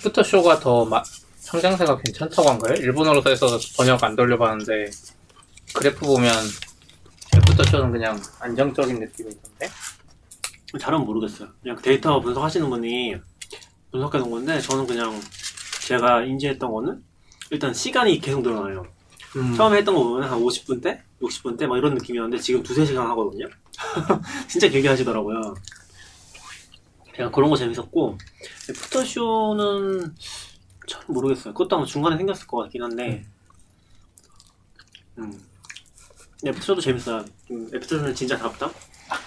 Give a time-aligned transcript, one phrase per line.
[0.00, 1.02] after show가 더 마,
[1.36, 2.76] 성장세가 괜찮다고 한 거예요?
[2.76, 4.90] 일본어로 해서 번역 안 돌려봤는데
[5.74, 6.32] 그래프 보면
[7.36, 9.68] after show는 그냥 안정적인 느낌이던데?
[10.80, 11.48] 잘은 모르겠어요.
[11.62, 13.16] 그냥 데이터 분석하시는 분이
[13.90, 15.20] 분석해 놓은 건데 저는 그냥
[15.82, 17.02] 제가 인지했던 거는
[17.50, 18.86] 일단 시간이 계속 늘어나요.
[19.36, 19.54] 음.
[19.54, 21.02] 처음에 했던 거 보면 한 50분 대?
[21.20, 21.66] 60분 대?
[21.66, 23.46] 막 이런 느낌이었는데 지금 두세 시간 하거든요.
[24.48, 25.54] 진짜 길게 하시더라고요.
[27.16, 28.16] 제가 그런 거 재밌었고
[28.70, 30.14] 애프터쇼는
[30.88, 31.52] 잘 모르겠어요.
[31.54, 33.24] 그것도 아마 중간에 생겼을 것 같긴 한데
[35.18, 35.32] 음.
[36.46, 37.24] 애프터쇼도 재밌어요.
[37.50, 38.72] 음, 애프터쇼는 진짜 답답?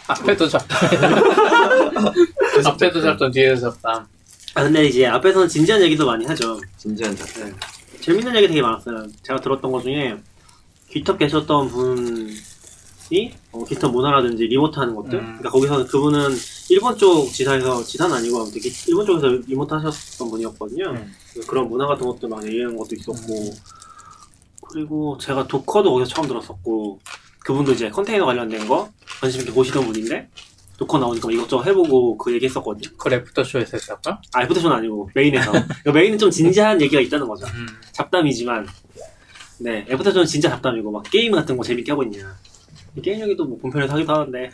[0.07, 0.61] 앞에도 잡
[2.65, 4.07] 앞에도 잡던 뒤에도 잡다.
[4.55, 6.59] 아 근데 이제 앞에서는 진지한 얘기도 많이 하죠.
[6.77, 7.45] 진지한 작품.
[7.45, 7.53] 네.
[8.01, 9.07] 재밌는 얘기 되게 많았어요.
[9.23, 10.17] 제가 들었던 것 중에
[10.89, 12.29] 깃헙 계셨던 분
[13.13, 15.19] 이 어, GitHub 문화라든지 remote 하는 것들.
[15.19, 15.25] 음.
[15.37, 16.29] 그러니까 거기서 그분은
[16.69, 20.89] 일본 쪽 지사에서 지사는 아니고 아무튼 기- 일본 쪽에서 remote 하셨던 분이었거든요.
[20.89, 21.13] 음.
[21.31, 23.53] 그래서 그런 문화 같은 것도 막 얘기하는 것도 있었고
[24.67, 26.99] 그리고 제가 Docker도 거기서 처음 들었었고
[27.45, 28.89] 그분도 이제 컨테이너 관련된 거
[29.21, 30.29] 관심 있게 보시던 분인데
[30.77, 32.89] Docker 나오니까 막 이것저것 해보고 그 얘기 했었거든요.
[32.97, 34.19] 그 after show에서 했었까?
[34.33, 35.51] 아, after show는 아니고 main에서.
[35.51, 37.45] 그러니까 main은 좀 진지한 얘기가 있다는 거죠.
[37.53, 37.67] 음.
[37.91, 38.65] 잡담이지만
[39.59, 42.23] 네 애프터쇼는 진짜 잡담이고 막 게임 같은 거 재밌게 하고 있냐 이
[43.01, 44.49] 게임 얘기도 뭐 본편에서 하기도 하는데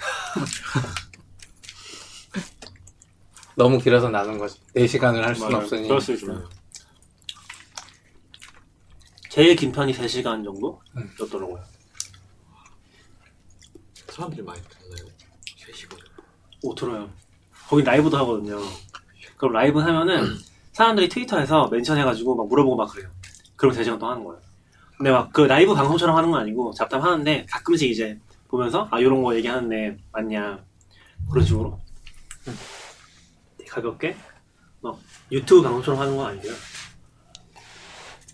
[3.56, 4.60] 너무 길어서 나는 거지.
[4.76, 5.64] 4시간을 할 수는 맞아요.
[5.64, 5.88] 없으니.
[5.88, 6.48] 그럴 수 있어요
[9.30, 10.82] 제일 긴 편이 3시간 정도?
[10.98, 11.10] 음.
[11.20, 11.62] 였더라고요
[14.08, 15.10] 사람들이 많이 듣나요?
[15.58, 15.98] 3시간.
[16.64, 17.10] 오 들어요
[17.68, 18.60] 거기 라이브도 하거든요
[19.38, 20.38] 그럼 라이브 하면은
[20.74, 23.10] 사람들이 트위터에서 mention 해가지고 막 물어보고 막 그래요
[23.56, 24.42] 그럼 3시간 동안 하는 거예요
[24.98, 29.24] 근데 막 그 라이브 방송처럼 하는 건 아니고 잡담 하는데 가끔씩 이제 보면서 아 요런
[29.24, 30.64] 거 얘기하는데 맞냐
[31.32, 31.80] 그런 식으로
[32.48, 32.56] 음.
[33.70, 34.16] 가볍게
[34.82, 34.98] 막
[35.32, 36.54] 유튜브 방송처럼 하는 건 아니고요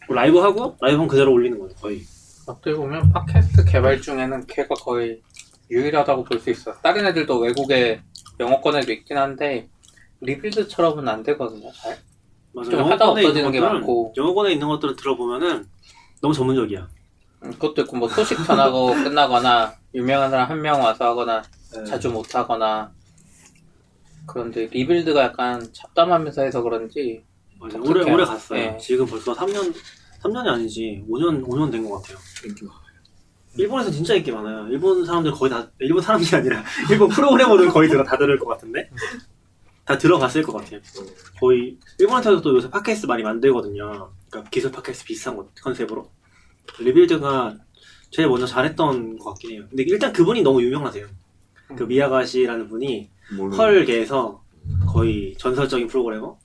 [0.09, 2.01] 라이브 하고 라이브는 그대로 올리는 거죠 거의
[2.47, 5.21] 어떻게 보면 팟캐스트 개발 중에는 걔가 거의
[5.71, 6.73] 유일하다고 볼 수 있어.
[6.73, 7.99] 다른 애들도 외국에
[8.39, 9.67] 영어권 에도 있긴 한데
[10.21, 11.71] 리빌드처럼은 안 되거든요.
[11.73, 11.97] 잘.
[12.53, 14.13] 맞아 좀 하다 영어권에 없어지는 있는 게 것들은- 많고.
[14.15, 15.65] 영어권에 있는 것들을 들어보면은
[16.21, 16.87] 너무 전문적이야 음,
[17.51, 21.83] 그것도 있고 뭐 소식 전하고 끝나거나 유명한 사람 한 명 와서 하거나 네.
[21.85, 22.91] 자주 못 하거나
[24.27, 27.23] 그런데 리빌드가 약간 잡담하면서 해서 그런지
[27.59, 27.77] 맞아.
[27.79, 28.59] 오래 오래 갔어요.
[28.71, 28.77] 네.
[28.77, 29.73] 지금 벌써 3년
[30.23, 32.17] 3년이 아니지 5년 5년 된 것 같아요.
[32.45, 32.81] 인기 많아요.
[33.57, 34.67] 일본에서 진짜 인기 많아요.
[34.69, 38.89] 일본 사람들 거의 다 일본 사람들이 아니라 일본 프로그래머들 거의 들어 다 들을 것 같은데
[39.85, 40.79] 다 들어갔을 것 같아요.
[41.39, 44.11] 거의 일본에서도 요새 팟캐스트 많이 만들거든요.
[44.29, 46.09] 그러니까 기술 팟캐스트 비슷한 것 컨셉으로
[46.79, 47.55] 리빌드가
[48.11, 49.65] 제일 먼저 잘했던 것 같긴 해요.
[49.69, 51.05] 근데 일단 그분이 너무 유명하세요.
[51.75, 54.43] 그 미야가시라는 분이 모르는- 헐계에서
[54.87, 56.37] 거의 전설적인 프로그래머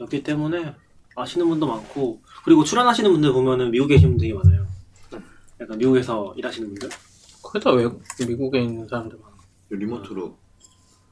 [0.00, 0.74] 였기 때문에
[1.16, 4.66] 아시는 분도 많고 그리고 출연하시는 분들 보면은 미국에 계신 분들 되게 많아요.
[5.60, 6.88] 약간 미국에서 일하시는 분들
[7.50, 9.36] 그래도 외국 미국에 있는 사람들 많아.
[9.70, 10.38] 리모트로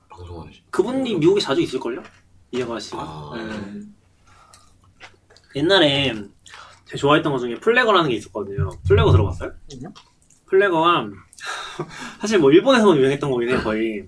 [0.08, 0.62] 방송하시.
[0.70, 2.02] 그분이 미국에 자주 있을걸요?
[2.50, 3.80] 이해가 씨가 아, 네.
[5.56, 6.14] 옛날에
[6.86, 8.70] 제가 좋아했던 것 중에 플래거라는 게 있었거든요.
[8.86, 9.52] 플래거 들어봤어요?
[9.72, 9.92] 아니요.
[10.46, 11.08] 플래거가
[12.20, 14.06] 사실 뭐 일본에서만 유행했던 거긴 해요 거의.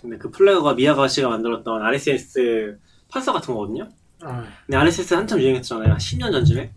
[0.00, 2.78] 근데 그 플래거가 미야가 씨가 만들었던 RSS
[3.08, 3.88] 판서 같은 거거든요.
[4.22, 5.90] 아, 근데 RSS 한참 유행했잖아요.
[5.90, 6.72] 한 10년 전쯤에.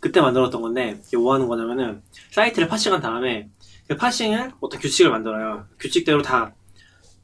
[0.00, 3.48] 그때 만들었던 건데, 이게 뭐 하는 거냐면은, 사이트를 파싱한 다음에,
[3.88, 5.66] 그 파싱을 어떤 규칙을 만들어요.
[5.80, 6.54] 규칙대로 다,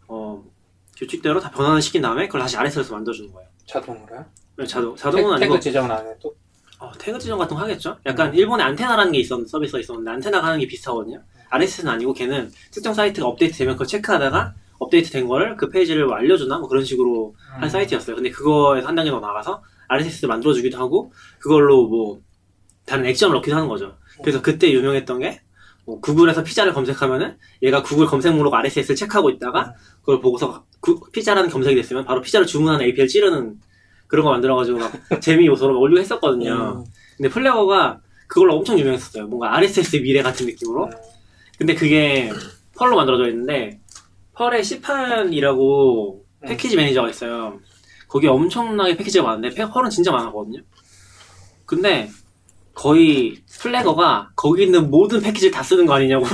[0.09, 0.43] 어,
[1.07, 3.49] 규칙대로 다 변환을 시킨 다음에, 그걸 다시 RSS로 만들어주는 거예요.
[3.67, 4.25] 자동으로요?
[4.67, 6.35] 자동, 자동은 태, 아니고, 그 지정은 안 해도
[6.79, 7.97] 어, 태그 지정 같은 거 하겠죠?
[8.05, 11.23] 약간 일본에 안테나라는 게 있었, 서비스가 있었는데, 안테나가 하는 게 비슷하거든요?
[11.51, 16.17] RSS는 아니고, 걔는 특정 사이트가 업데이트 되면 그걸 체크하다가, 업데이트 된 거를 그 페이지를 뭐
[16.17, 16.59] 알려주나?
[16.59, 17.63] 뭐 그런 식으로 음.
[17.63, 18.17] 한 사이트였어요.
[18.17, 22.21] 근데 그거에서 한 단계 더 나가서 RSS를 만들어주기도 하고 그걸로 뭐
[22.87, 23.97] 다른 액션을 넣기도 하는 거죠.
[24.23, 25.41] 그래서 그때 유명했던 게
[25.87, 31.51] 뭐 구글에서 피자를 검색하면은 얘가 구글 검색 목록 RSS를 체크하고 있다가 그걸 보고서 구- 피자라는
[31.51, 33.59] 검색이 됐으면 바로 피자를 주문하는 API를 찌르는
[34.07, 36.85] 그런 거 만들어가지고 막 재미 요소로 막 올리고 했었거든요.
[36.85, 36.85] 음.
[37.17, 39.27] 근데 Plagger가 그걸로 엄청 유명했었어요.
[39.27, 40.91] 뭔가 RSS 미래 같은 느낌으로.
[41.59, 42.33] 근데 그게
[42.77, 43.81] Perl로 만들어져 있는데
[44.35, 46.49] Perl의 CPAN이라고 음.
[46.49, 47.59] 패키지 매니저가 있어요.
[48.09, 50.61] 거기에 엄청나게 패키지가 많은데 페- Perl은 진짜 많았거든요.
[51.67, 52.11] 근데
[52.75, 56.25] 거의 Plagger가 거기 있는 모든 패키지를 다 쓰는 거 아니냐고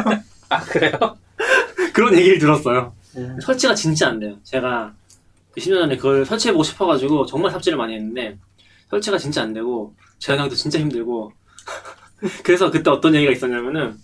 [0.48, 0.92] 아 그래요?
[1.92, 2.94] 그런 얘기를 들었어요.
[3.16, 3.38] 음.
[3.42, 4.36] 설치가 진짜 안 돼요.
[4.42, 4.92] 제가
[5.52, 8.38] 그 10년 전에 그걸 설치해보고 싶어가지고 정말 삽질을 많이 했는데
[8.88, 11.32] 설치가 진짜 안 되고 재현하기도 진짜 힘들고
[12.44, 13.96] 그래서 그때 어떤 얘기가 있었냐면은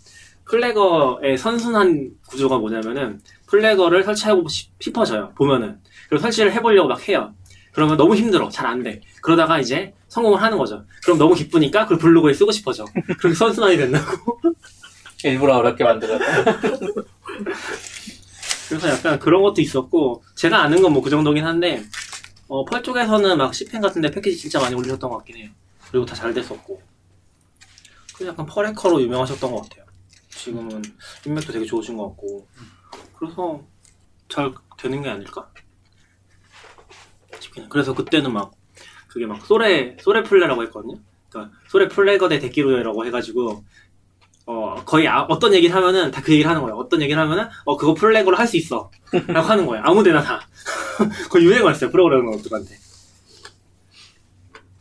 [0.44, 5.32] 플래거의 선순환 구조가 뭐냐면은 플래거를 설치하고 싶- 싶어져요.
[5.36, 5.78] 보면은
[6.08, 7.32] 그리고 설치를 해보려고 막 해요.
[7.72, 8.48] 그러면 너무 힘들어.
[8.48, 9.00] 잘 안 돼.
[9.26, 10.84] 그러다가 이제 성공을 하는 거죠.
[11.02, 12.84] 그럼 너무 기쁘니까 그걸 블로그에 쓰고 싶어져.
[13.18, 14.40] 그렇게 선순환이 된다고.
[15.24, 16.24] 일부러 어렵게 만들었다.
[18.68, 21.84] 그래서 약간 그런 것도 있었고 제가 아는 건 뭐 그 정도긴 한데
[22.46, 25.50] 어, 펄 쪽에서는 막 시펜 같은데 패키지 진짜 많이 올리셨던 것 같긴 해요.
[25.90, 26.80] 그리고 다 잘 됐었고
[28.14, 29.84] 그래서 약간 펄 해커로 유명하셨던 것 같아요.
[30.30, 30.82] 지금은
[31.26, 32.46] 인맥도 되게 좋으신 것 같고
[33.18, 33.60] 그래서
[34.28, 35.50] 잘 되는 게 아닐까?
[37.40, 37.68] 싶긴.
[37.68, 38.52] 그래서 그때는 막
[39.08, 40.98] 그게 막 소레 소레 플레라고 했거든요.
[41.28, 43.64] 그러니까 소레 플레거 대 데키로라고 해가지고
[44.46, 46.76] 어 거의 아- 어떤 얘기를 하면은 다 그 얘기를 하는 거예요.
[46.76, 48.90] 어떤 얘기를 하면은 어 그거 플래그로 할 수 있어
[49.28, 49.82] 라고 하는 거예요.
[49.84, 50.40] 아무데나 다.
[51.30, 51.90] 거의 유행어였어요.
[51.90, 52.76] 프로그래머들한테.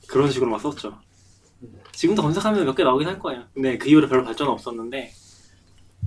[0.07, 0.97] 그런 식으로 막 썼죠.
[1.93, 3.43] 지금도 검색하면 몇 개 나오긴 할 거예요.
[3.53, 5.13] 근데 그 이후로 별로 발전은 없었는데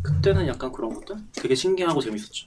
[0.02, 2.46] 그때는 약간 그런 것들 되게 신기하고 재밌었죠.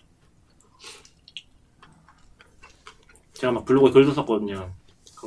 [3.34, 4.72] 제가 막 블로그에 글도 썼거든요.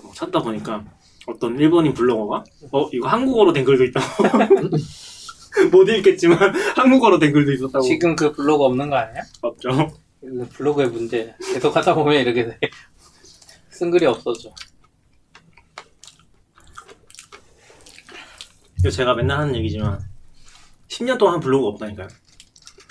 [0.03, 0.85] 막 찾다 보니까
[1.27, 4.07] 어떤 일본인 블로거가 어 이거 한국어로 된 글도 있다고
[5.71, 6.39] 못 읽겠지만
[6.77, 9.23] 한국어로 된 글도 있었다고 지금 그 블로그 없는 거 아니야?
[10.27, 11.35] 이거 블로그의 문제.
[11.53, 12.59] 계속 하다 보면 이렇게 돼.
[13.71, 14.53] 쓴 글이 없어져.
[18.79, 20.01] 이거 제가 맨날 하는 얘기지만
[20.89, 22.09] 10년 동안 한 블로그가 없다니까요.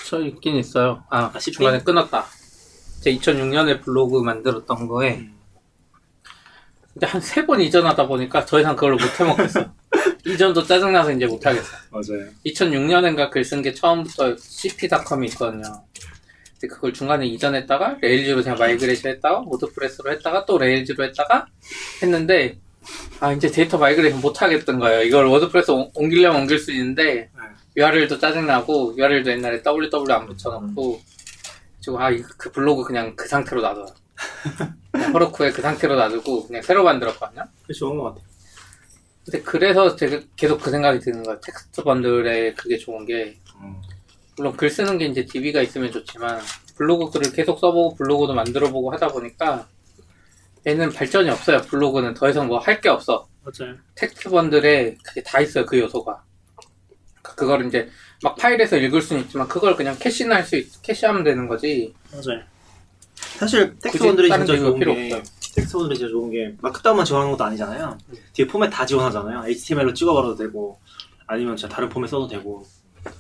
[0.07, 1.03] 저 있긴 있어요.
[1.09, 1.39] 아, 아?
[1.39, 2.25] 중간에 끊었다.
[3.01, 5.35] 제 2006년에 블로그 만들었던 거에 음.
[6.95, 9.65] 이제 한 세 번 이전하다 보니까 더 이상 그걸 못 해먹겠어.
[10.25, 11.67] 이전도 짜증나서 이제 못 하겠어.
[11.91, 12.27] 맞아요.
[12.45, 15.63] 2006년인가 글 쓴 게 처음부터 cp.com이 있거든요.
[16.59, 21.47] 근데 그걸 중간에 이전했다가 Rails로 그냥 migration 했다가 WordPress로 했다가 또 Rails로 했다가
[22.01, 22.57] 했는데
[23.19, 25.01] 아 이제 데이터 migration 못 하겠던 거예요.
[25.03, 27.29] 이걸 WordPress 옮- 옮기려면 옮길 수 있는데
[27.75, 31.01] URL도 짜증나고 URL도 옛날에 ww 안 붙여놓고
[31.81, 33.85] 지금 아그 블로그 그냥 그 상태로 놔둬.
[33.85, 33.95] 그냥
[35.13, 37.43] Heroku에 그 상태로 놔두고 그냥 새로 만들었거든요.
[37.61, 38.23] 그게 좋은 것 같아요.
[39.25, 41.39] 근데 그래서 제가 계속 그 생각이 드는 거예요.
[41.39, 43.75] TextBundle에 그게 좋은 게 음.
[44.37, 46.41] 물론 글 쓰는 게 이제 DB가 있으면 좋지만
[46.75, 49.67] 블로그 글을 계속 써보고 블로그도 만들어보고 하다 보니까
[50.67, 51.61] 얘는 발전이 없어요.
[51.61, 53.27] 블로그는 더 이상 뭐 할 게 없어.
[53.43, 53.75] 맞아요.
[53.95, 55.65] TextBundle에 그게 다 있어요.
[55.65, 56.23] 그 요소가.
[57.21, 57.89] 그러니까 그걸 이제
[58.23, 61.93] 막 파일에서 읽을 수는 있지만 그걸 그냥 cache나 할 수 있, cache하면 되는 거지.
[62.11, 62.41] 맞아요.
[63.37, 63.75] 사실
[64.29, 64.79] 다른 진짜 게 좋은
[65.09, 65.23] 게.
[65.55, 67.97] TextBundle이 진짜 좋은 게 Markdown만 지원하는 것도 아니잖아요.
[68.33, 69.43] 뒤에 포맷 다 지원하잖아요.
[69.47, 70.79] HTML로 찍어버려도 되고
[71.27, 72.65] 아니면 진짜 다른 포맷 써도 되고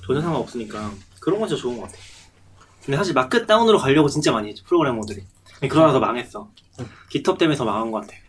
[0.05, 2.01] 전혀 상관없으니까 그런 건 진짜 좋은 것 같아요.
[2.85, 5.23] 근데 사실 Markdown으로 가려고 진짜 많이 했죠 프로그래머들이.
[5.69, 6.49] 그러다가 망했어.
[7.09, 8.19] GitHub 때문에 더 망한 것 같아요.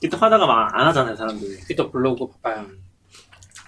[0.00, 1.58] GitHub 하다가 막 안 하잖아요 사람들이.
[1.68, 2.66] 피터 블로그 봐봐요.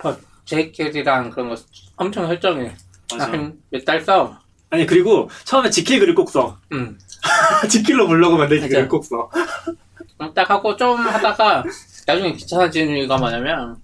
[0.05, 1.56] 어, Jekyll이랑 그런 거
[1.96, 2.75] 엄청 설정해.
[3.19, 4.38] 한 몇달 써.
[4.74, 6.58] 아니 그리고 처음에 지킬 글을 꼭 써.
[6.72, 6.98] 음.
[7.70, 8.70] Jekyll로 블로그 만들기 맞아요.
[8.70, 9.30] 글을 꼭 써.
[10.34, 11.64] 딱 하고 좀 하다가
[12.06, 13.76] 나중에 귀찮아지는 이유가 뭐냐면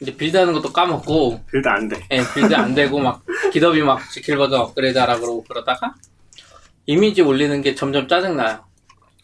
[0.00, 1.96] 이제 build하는 것도 까먹고 build 안 돼.
[2.10, 3.22] 예, build 안 되고 막
[3.52, 5.94] GitHub이 막 지킬 버전 업그레이드 하라 그러고 그러다가
[6.86, 8.64] 이미지 올리는 게 점점 짜증 나요.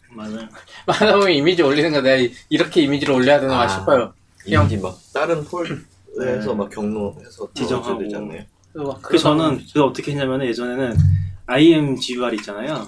[0.09, 0.47] 맞아요.
[0.87, 3.67] 하다 보면 이미지 올리는 거 내가 이렇게 이미지를 올려야 되나 아.
[3.67, 4.13] 싶어요.
[4.45, 5.75] 이미지 막 다른 폴에서
[6.19, 6.53] 네.
[6.55, 7.99] 막 경로해서 지정하고.
[7.99, 8.41] 되지 않나요?
[8.73, 10.95] 막그 저는 그거 어떻게 했냐면 예전에는
[11.47, 12.85] IMGUR 있잖아요.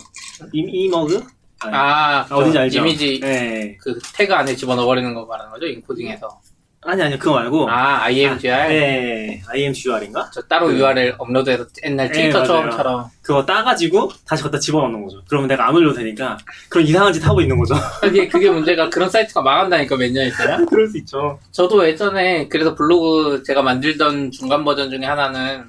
[0.53, 1.25] 이, 이머그?
[1.61, 2.79] 아, 아, 어딘지 알죠?
[2.79, 3.77] 이미지 네.
[3.81, 5.65] 그 태그 안에 집어넣어 버리는 거 말하는 거죠?
[5.65, 6.41] 인코딩에서.
[6.81, 7.69] 아니 아니 그거 말고.
[7.69, 8.67] 아, IMGR.
[8.69, 9.41] 네.
[9.49, 10.29] IMGUR인가?
[10.33, 12.43] 저 따로 그- URL 업로드해서 옛날 네, 트위터.
[12.45, 15.21] 처음처럼 그거 따가지고 다시 갖다 집어넣는 거죠.
[15.27, 16.37] 그러면 내가 안 올려도 되니까
[16.69, 17.73] 그런 이상한 짓 하고 있는 거죠.
[18.01, 20.65] 그게 그게 문제가 그런 사이트가 망한다니까 몇 년 있어요.
[20.67, 21.37] 그럴 수 있죠.
[21.51, 25.65] 저도 예전에 그래서 블로그 제가 만들던 중간 버전 중에 하나는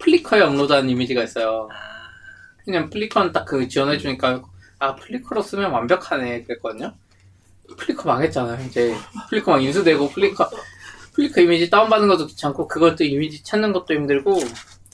[0.00, 1.68] Flickr에 업로드한 이미지가 있어요.
[2.64, 4.42] 그냥 Flickr는 딱 그 지원해주니까
[4.80, 6.92] 아 Flickr로 쓰면 완벽하네 그랬거든요.
[7.76, 8.64] Flickr 망했잖아요.
[8.66, 8.94] 이제
[9.30, 10.50] Flickr 막 인수되고 Flickr
[11.14, 14.38] Flickr 이미지 다운받는 것도 귀찮고 그것도 이미지 찾는 것도 힘들고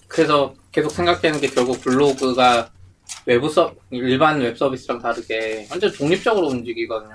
[0.08, 2.70] 그래서 계속 생각되는 게 결국 블로그가
[3.26, 7.14] 외부 서 일반 웹 서비스랑 다르게 완전 독립적으로 움직이거든요.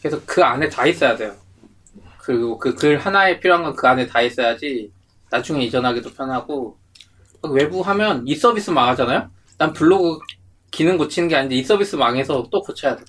[0.00, 1.34] 그래서 그 안에 다 있어야 돼요.
[2.20, 4.92] 그리고 그 글 하나에 필요한 건 그 안에 다 있어야지
[5.30, 6.78] 나중에 이전하기도 편하고
[7.50, 9.28] 외부 하면 이 서비스 망하잖아요.
[9.58, 10.20] 난 블로그
[10.70, 13.04] 기능 고치는 게 아닌데 이 서비스 망해서 또 고쳐야 돼.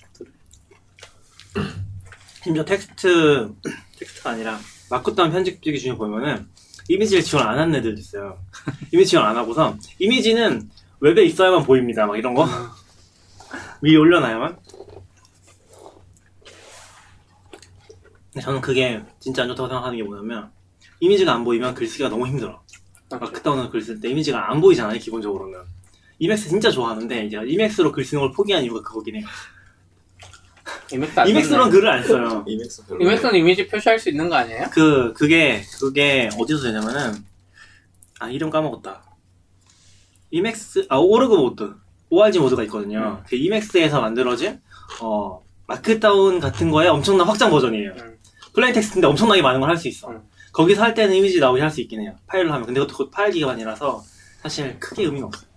[2.44, 3.54] 심지어 텍스트
[4.00, 6.48] 텍스트가 아니라 Markdown 편집기 중에 보면은
[6.90, 8.38] 이미지를 지원 안 하는 애들도 있어요.
[8.92, 10.70] 이미지 지원 안 하고서 이미지는
[11.00, 12.06] 웹에 있어야만 보입니다.
[12.06, 12.46] 막 이런 거
[13.82, 14.58] 위에 올려놔야만.
[18.42, 20.52] 저는 그게 진짜 안 좋다고 생각하는 게 뭐냐면
[21.00, 22.62] 이미지가 안 보이면 글쓰기가 너무 힘들어.
[23.10, 25.60] Markdown으로 글 쓸 때 이미지가 안 보이잖아요, 기본적으로는.
[26.20, 29.26] Emacs 진짜 좋아하는데, 이제 Emacs로 글 쓰는 걸 포기한 이유가 그거긴 해요.
[31.30, 31.72] Emacs 썼네.
[31.72, 32.44] 글을 안 써요.
[32.48, 33.02] Emacs 별로.
[33.02, 34.66] Emacs는 이미지 표시할 수 있는 거 아니에요?
[34.72, 37.16] 그, 그게, 그게 어디서 되냐면은,
[38.20, 39.04] 아, 이름 까먹었다.
[40.32, 41.74] 이맥스, 아, 오르그 모드.
[42.10, 43.20] ORG 모드가 있거든요.
[43.22, 43.26] 음.
[43.28, 44.60] 그 Emacs에서 만들어진,
[45.02, 47.92] 어, Markdown 같은 거에 엄청난 확장 버전이에요.
[47.98, 48.18] 음.
[48.54, 50.10] plain text인데 엄청나게 많은 걸 할 수 있어.
[50.10, 50.22] 음.
[50.52, 52.16] 거기서 할 때는 이미지 나오게 할 수 있긴 해요.
[52.28, 52.66] 파일로 하면.
[52.68, 54.04] 근데 그것도 파일 기반이라서
[54.44, 55.48] 사실 크게 의미는 없어요.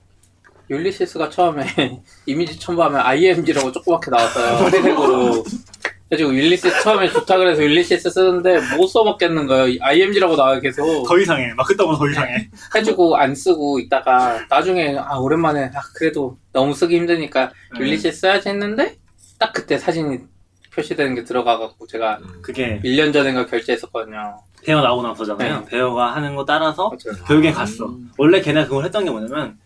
[0.70, 1.64] Ulysses가 처음에
[2.26, 4.66] 이미지 첨부하면 IMG라고 조그맣게 나왔어요.
[4.66, 5.44] 회색으로.
[6.08, 9.76] 그래가지고 Ulysses 처음에 좋다 그래서 Ulysses 쓰는데 못 써먹겠는 거예요.
[9.80, 11.04] IMG라고 나와 계속.
[11.06, 11.52] 더 이상해.
[11.56, 12.48] Markdown 더 이상해.
[12.74, 17.80] 해주고 안 쓰고 있다가 나중에 아 오랜만에 아 그래도 너무 쓰기 힘드니까 네.
[17.80, 18.96] 율리시스 써야지 했는데
[19.38, 20.18] 딱 그때 사진이
[20.72, 22.42] 표시되는 게 들어가갖고 제가 음.
[22.42, 24.38] 그게 1년 전인가 결제했었거든요.
[24.64, 25.60] 배어 나오고 나서잖아요.
[25.60, 25.66] 네.
[25.70, 27.24] 배어가 하는 거 따라서 맞아요.
[27.26, 27.92] 결국엔 갔어.
[28.18, 29.56] 원래 걔네가 그걸 했던 게 뭐냐면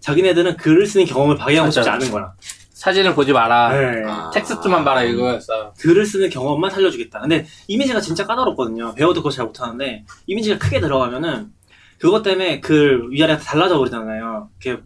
[0.00, 1.88] 자기네들은 글을 쓰는 경험을 방해하고 싶지.
[1.88, 2.32] 않은 거야.
[2.72, 3.70] 사진을 보지 마라.
[3.72, 4.02] 네.
[4.06, 4.30] 아.
[4.32, 5.72] 텍스트만 봐라 이거였어.
[5.80, 7.20] 글을 쓰는 경험만 살려주겠다.
[7.20, 8.94] 근데 이미지가 진짜 까다롭거든요.
[8.94, 11.52] 배어도 그거 잘 못하는데 이미지가 크게 들어가면은
[11.98, 14.50] 그것 때문에 글 위아래가 달라져 버리잖아요.
[14.60, 14.78] 그게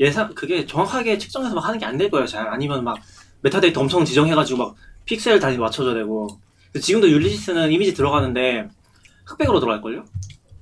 [0.00, 2.26] 예상 그게 정확하게 측정해서 막 하는 게 안 될 거예요.
[2.26, 2.98] 잘 아니면 막
[3.42, 6.28] 메타데이터 엄청 지정해가지고 막 픽셀 단위 맞춰줘야 되고.
[6.78, 8.68] 지금도 Ulysses는 이미지 들어가는데
[9.24, 10.04] 흑백으로 들어갈 걸요?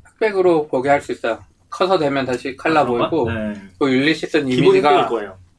[0.04, 1.40] 흑백으로 보게 할 수 있어요.
[1.74, 3.10] 커서 되면 다시 칼라 그런가?
[3.10, 3.52] 보이고 네.
[3.80, 5.10] 그 Ulysses는 이미지가.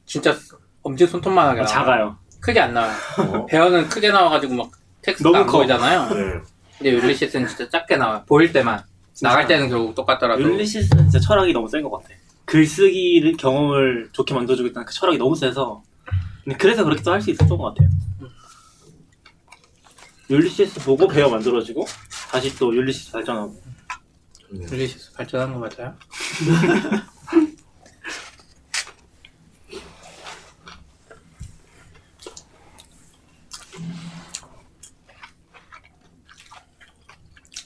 [0.06, 0.34] 진짜
[0.82, 1.66] 엄지 손톱만하게 나와요.
[1.66, 2.16] 작아요.
[2.40, 2.94] 크게 안 나와요.
[3.20, 3.46] 어.
[3.46, 4.70] Bear는 크게 나와가지고 막
[5.02, 5.58] 텍스트가 너무 안 커.
[5.58, 6.08] 보이잖아요.
[6.14, 6.40] 네.
[6.78, 8.22] 근데 Ulysses는 진짜 작게 나와요.
[8.26, 8.82] 보일 때만.
[9.20, 10.40] 나갈 때는 결국 똑같더라도.
[10.42, 12.08] Ulysses는 진짜 철학이 너무 센 것 같아.
[12.46, 15.82] 글쓰기를 경험을 좋게 만들어주겠다는 그 철학이 너무 세서.
[16.44, 17.88] 근데 그래서 그렇게 또 할 수 있었던 것 같아요.
[20.30, 21.84] Ulysses 보고 Bear 만들어지고
[22.30, 23.54] 다시 또 Ulysses 발전하고.
[24.48, 24.68] 좋네요.
[24.70, 25.96] Ulysses 발전한 거 맞아요?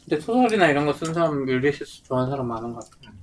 [0.05, 3.15] 근데 소설이나 이런 거 쓴 사람 Ulysses 좋아하는 사람 많은 것 같아요.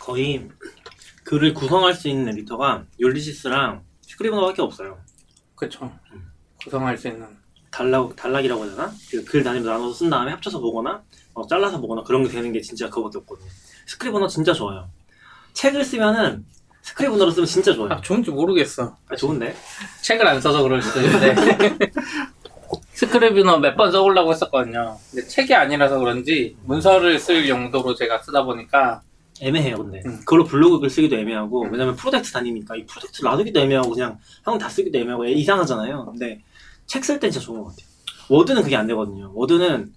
[0.00, 0.48] 거의
[1.24, 4.98] 글을 구성할 수 있는 에디터가 Ulysses랑 Scrivener밖에 없어요.
[5.56, 5.90] 그쵸.
[6.62, 7.26] 구성할 수 있는.
[7.70, 8.92] 단락, 단락이라고 해야 되나?
[9.10, 11.02] 그 글 단위로 나눠서 쓴 다음에 합쳐서 보거나,
[11.34, 13.48] 어, 잘라서 보거나 그런 게 되는 게 진짜 그거밖에 없거든요.
[13.86, 14.88] Scrivener 진짜 좋아요.
[15.52, 16.44] 책을 쓰면은
[16.82, 17.92] Scrivener로 쓰면 진짜 좋아요.
[17.92, 18.96] 아, 좋은지 모르겠어.
[19.08, 19.54] 아, 좋은데?
[20.02, 21.34] 책을 안 써서 그럴 수도 있는데.
[22.94, 24.98] Scrivener 몇 번 써보려고 했었거든요.
[25.10, 29.02] 근데 책이 아니라서 그런지 문서를 쓸 용도로 제가 쓰다 보니까
[29.40, 30.00] 애매해요, 근데.
[30.06, 30.18] 음.
[30.20, 34.68] 그걸로 블로그 글 쓰기도 애매하고, 왜냐면 프로젝트 다니니까 이 프로젝트 놔두기도 애매하고, 그냥 한번 다
[34.68, 36.06] 쓰기도 애매하고, 이상하잖아요.
[36.06, 36.40] 근데
[36.86, 37.86] 책 쓸 땐 진짜 좋은 것 같아요.
[38.28, 39.30] Word는 그게 안 되거든요.
[39.34, 39.92] Word는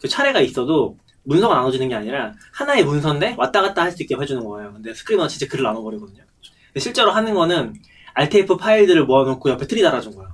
[0.00, 4.44] 그 차례가 있어도 문서가 나눠지는 게 아니라 하나의 문서인데 왔다 갔다 할 수 있게 해주는
[4.44, 4.72] 거예요.
[4.72, 6.22] 근데 Scrivener는 진짜 글을 나눠버리거든요.
[6.66, 7.74] 근데 실제로 하는 거는
[8.14, 10.31] RTF 파일들을 모아놓고 옆에 트리 달아준 거예요.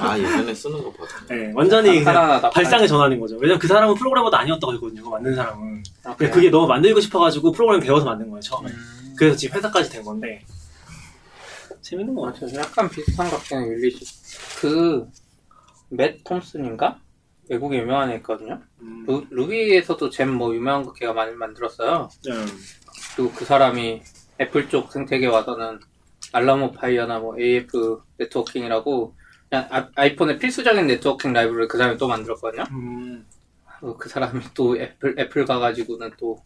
[0.00, 1.46] 아 예전에 쓰는 거 봤네.
[1.46, 3.36] 네, 완전히 그냥 발상의 전환인 거죠.
[3.36, 5.08] 왜냐면 그 사람은 프로그래머도 아니었다고 했거든요.
[5.08, 5.82] 만든 사람은.
[6.04, 8.70] 아, 근데 그게 너무 만들고 싶어가지고 프로그램 배워서 만든 거예요, 처음에.
[8.70, 9.14] 음.
[9.16, 10.44] 그래서 지금 회사까지 된 건데
[11.80, 12.46] 재밌는 거 같아요.
[12.50, 12.60] 맞아요.
[12.60, 14.60] 약간 비슷한 것 같긴 해요, Ulysses.
[14.60, 15.06] 그,
[15.90, 16.98] Matt Thompson인가?
[17.48, 18.60] 외국에 유명한 애 있거든요.
[18.82, 22.10] 음, 루, Ruby에서도 gem 뭐 유명한 거 걔가 많이 만들었어요.
[22.28, 22.46] 음,
[23.16, 24.02] 그리고 그 사람이
[24.40, 25.80] 애플 쪽 생태계 와서는
[26.32, 29.14] Alamofire나 뭐 AFNetworking이라고
[29.50, 32.64] 아, 아이폰의 필수적인 networking library를 그 사람이 또 만들었거든요.
[32.70, 33.26] 음,
[33.98, 36.38] 그 사람이 또 애플 애플 가가지고는 또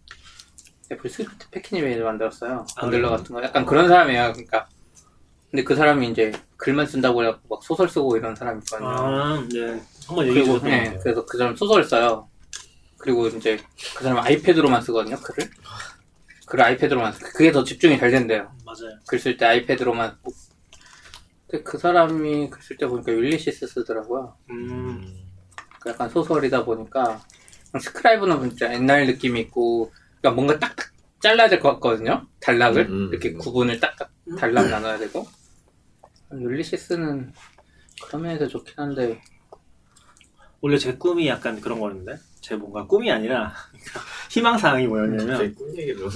[0.90, 2.64] 애플 Swift Package Manager를 만들었어요.
[2.76, 3.16] 아, Bundler 그래요?
[3.18, 4.32] 같은 거 약간 그런 사람이에요.
[4.32, 4.68] 그러니까
[5.50, 8.88] 근데 그 사람이 이제 글만 쓴다고 해갖고 막 소설 쓰고 이런 사람이 있거든요.
[8.88, 9.82] 아, 네.
[10.06, 11.00] 한번 얘기해 그리고 주셨던 것 네, 같아요.
[11.02, 12.28] 그래서 그 사람 소설 써요.
[12.98, 13.58] 그리고 이제
[13.96, 15.16] 그 사람 은 아이패드로만 쓰거든요.
[15.16, 15.50] 글을.
[16.46, 17.20] 글을 아이패드로만 쓰.
[17.32, 18.52] 그게 더 집중이 잘 된대요.
[18.64, 18.98] 맞아요.
[19.08, 20.16] 글 쓸 때 아이패드로만.
[21.52, 24.34] 근데 그 사람이 글쓸 때 보니까 율리시스 쓰더라고요.
[24.50, 25.26] 음,
[25.80, 27.20] 그 약간 소설이다 보니까
[27.78, 29.92] 스크라이브는 진짜 옛날 느낌이 있고
[30.22, 30.90] 그러니까 뭔가 딱딱
[31.20, 32.26] 잘라야 될 것 같거든요.
[32.40, 33.38] 단락을 음, 음, 이렇게 음.
[33.38, 35.26] 구분을 딱딱 단락 나눠야 되고
[36.32, 37.34] 율리시스는
[38.02, 39.20] 그런 면에서 좋긴 한데
[40.62, 43.52] 원래 제 꿈이 약간 그런 거였는데 제 뭔가 꿈이 아니라
[44.30, 46.10] 희망 사항이 뭐였냐면 제꿈 얘기를 어,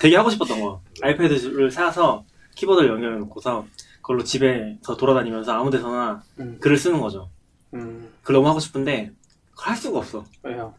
[0.00, 0.82] 되게 하고 싶었던 거.
[1.02, 2.24] 아이패드를 사서
[2.56, 3.64] 키보드를 연결해 놓고서
[4.02, 7.30] 그걸로 집에서 돌아다니면서 아무 데서나 음, 글을 쓰는 거죠.
[7.72, 9.12] 음 그걸 너무 하고 싶은데
[9.52, 10.24] 그걸 할 수가 없어.
[10.42, 10.74] 왜요?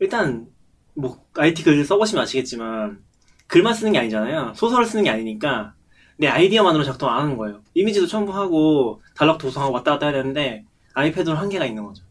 [0.00, 0.48] 일단
[0.94, 3.02] 뭐 IT 글 써보시면 아시겠지만
[3.46, 4.54] 글만 쓰는 게 아니잖아요.
[4.56, 5.74] 소설을 쓰는 게 아니니까
[6.16, 7.62] 내 아이디어만으로 작동 안 하는 거예요.
[7.74, 10.64] 이미지도 첨부하고 달력 도성하고 왔다 갔다 해야 되는데
[10.94, 12.04] 아이패드로 한계가 있는 거죠.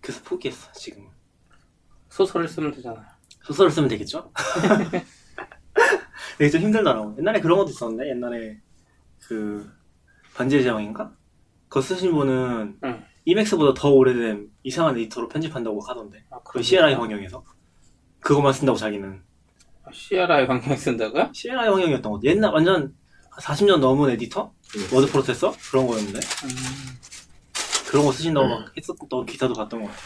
[0.00, 1.06] 그래서 포기했어 지금.
[2.08, 3.04] 소설을 쓰면 되잖아요.
[3.44, 4.32] 소설을 쓰면 되겠죠?
[6.38, 7.16] 되게 좀 힘들더라고.
[7.18, 8.58] 옛날에 그런 것도 있었는데 옛날에
[9.20, 9.70] 그
[10.34, 11.12] 반지의 제왕인가?
[11.68, 13.04] 그거 쓰신 분은 응.
[13.24, 16.24] Emacs보다 더 오래된 이상한 에디터로 편집한다고 하던데.
[16.30, 17.44] 아, 그 CLI 환경에서
[18.20, 19.22] 그것만 쓴다고 자기는.
[19.92, 21.30] CLI 환경 쓴다고요?
[21.34, 22.30] CLI 환경이었던 것 같아.
[22.30, 22.94] 옛날 완전
[23.32, 24.52] 40년 넘은 에디터?
[24.76, 24.94] 음.
[24.94, 25.54] 워드 프로세서?
[25.70, 26.18] 그런 거였는데.
[26.18, 26.50] 음,
[27.88, 30.00] 그런 거 쓰신다고 막 했었던 기사도 봤던 것 같아.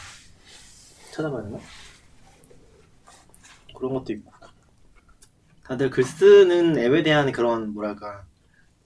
[1.12, 1.59] 찾아봐야 되나?
[3.76, 4.30] 그런 것도 있고.
[5.64, 8.25] 다들 글 쓰는 앱에 대한 그런, 뭐랄까.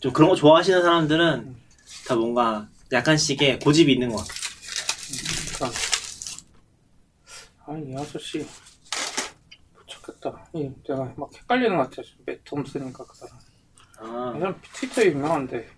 [0.00, 1.56] 좀 그런 거 좋아하시는 사람들은
[2.08, 4.26] 다 뭔가 약간씩의 고집이 있는 것
[5.58, 5.72] 같아.
[7.66, 10.46] 아니 이 아저씨 못 찾겠다.
[10.54, 12.02] 이 내가 막 헷갈리는 것 같아.
[12.26, 13.38] 맷 톰스니까 그 사람.
[13.98, 15.68] 아, 이 사람 트위터에 유명한데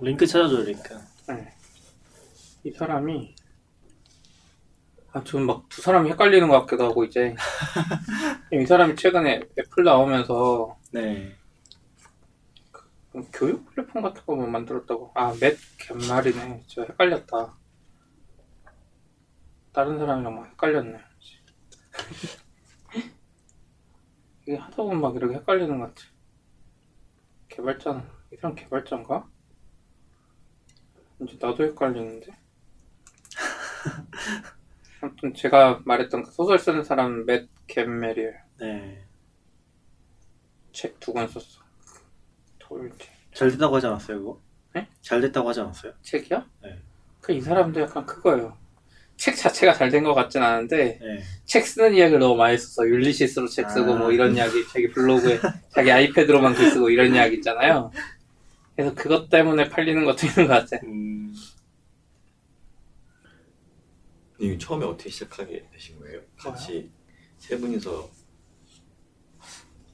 [0.00, 0.94] 링크 찾아줘요, 링크.
[1.28, 1.54] 네.
[2.64, 3.34] 이 사람이
[5.12, 7.34] 아, 지금 막 두 사람이 헷갈리는 것 같기도 하고 이제
[8.52, 11.34] 이 사람이 최근에 애플 나오면서 네.
[13.32, 15.12] 교육 플랫폼 같은 거뭐 만들었다고?
[15.14, 16.64] 아 맷 갯말이네.
[16.66, 17.56] 제가 헷갈렸다.
[19.72, 20.98] 다른 사람이랑 막 헷갈렸네.
[24.46, 26.06] 이게 하다 보면 막 이렇게 헷갈리는 것 같아.
[27.48, 28.02] 개발자는
[28.32, 29.28] 이 사람 개발자인가?
[31.20, 32.32] 이제 나도 헷갈리는데?
[35.00, 38.32] 아무튼 제가 말했던 그 소설 쓰는 사람 맷 갯멜이에요.
[38.60, 39.06] 네.
[40.72, 41.63] 책 두 권 썼어
[42.68, 44.40] 돌지 잘 됐다고 하지 않았어요, 그거?
[44.74, 44.88] 네?
[45.00, 45.92] 잘 됐다고 하지 않았어요?
[46.02, 46.44] 책이요?
[46.62, 46.78] 네.
[47.20, 48.56] 그 이 사람도 약간 그거예요.
[49.16, 51.22] 책 자체가 잘 된 것 같진 않은데 네.
[51.44, 53.96] 책 쓰는 이야기를 너무 많이 써서 율리시스로 책 쓰고 아.
[53.98, 55.38] 뭐 이런 이야기 자기 블로그에
[55.70, 57.90] 자기 아이패드로만 글 쓰고 이런 이야기 있잖아요.
[58.74, 60.84] 그래서 그것 때문에 팔리는 것도 있는 것 같아.
[60.84, 61.32] 음,
[64.40, 66.20] 이 처음에 어떻게 시작하게 되신 거예요?
[66.36, 66.90] 같이
[67.38, 68.10] 세 분이서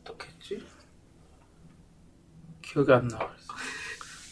[0.00, 0.28] 어떻게?
[2.72, 3.18] 기억이 안 나.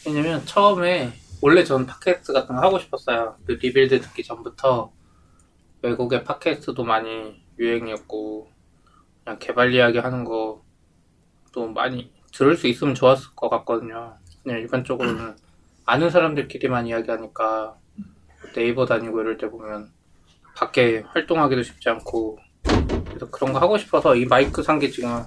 [0.07, 3.37] 왜냐면 처음에 원래 전 팟캐스트 같은 거 하고 싶었어요.
[3.47, 4.93] 그 Rebuild 듣기 전부터
[5.83, 8.51] 외국의 팟캐스트도 많이 유행이었고
[9.25, 14.17] 그냥 개발 이야기 하는 거도 많이 들을 수 있으면 좋았을 것 같거든요.
[14.43, 15.37] 그냥 일반적으로는
[15.85, 17.77] 아는 사람들끼리만 이야기하니까
[18.55, 19.91] 네이버 다니고 이럴 때 보면
[20.57, 22.39] 밖에 활동하기도 쉽지 않고
[23.07, 25.25] 그래서 그런 거 하고 싶어서 이 마이크 산 게 지금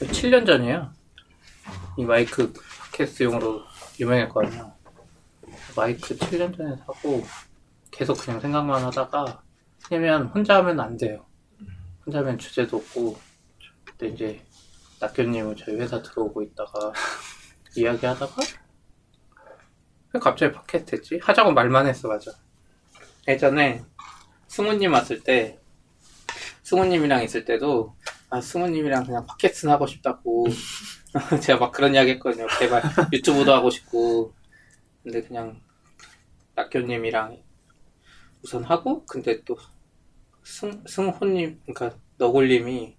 [0.00, 0.90] 7년 전이에요.
[1.96, 2.52] 이 마이크
[2.92, 3.62] 팟캐스트용으로
[4.00, 4.74] 유명했거든요.
[5.76, 7.24] 마이크 7년 전에 사고
[7.90, 9.42] 계속 그냥 생각만 하다가
[9.90, 11.24] 왜냐면 혼자 하면 안 돼요.
[12.04, 13.16] 혼자 하면 주제도 없고
[13.84, 14.42] 그때 이제
[15.00, 16.92] 낙교님은 저희 회사 들어오고 있다가
[17.76, 18.42] 이야기하다가
[20.14, 21.20] 왜 갑자기 팟캐스트 했지?
[21.22, 22.32] 하자고 말만 했어 맞아.
[23.28, 23.84] 예전에
[24.48, 25.60] 승우님 왔을 때
[26.62, 27.96] 승우님이랑 있을 때도
[28.30, 30.46] 아 승우님이랑 그냥 팟캐스트 하고 싶다고
[31.42, 32.46] 제가 막 그런 이야기 했거든요.
[32.58, 34.32] 개발 유튜브도 하고 싶고
[35.02, 35.60] 근데 그냥
[36.56, 37.42] 낙교님이랑
[38.42, 39.56] 우선 하고 근데 또
[40.42, 42.96] 승, 승호님 그러니까 너굴님이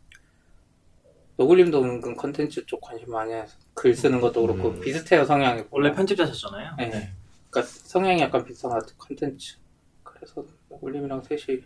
[1.37, 4.79] 너굴님도 은근 컨텐츠 쪽 관심 많이 해서 글 쓰는 것도 그렇고 음.
[4.79, 6.75] 비슷해요 성향이 원래 편집자셨잖아요.
[6.77, 7.11] 네.
[7.49, 9.57] 그러니까 성향이 약간 비슷한 것 같아요 컨텐츠
[10.03, 11.61] 그래서 너굴님이랑 셋이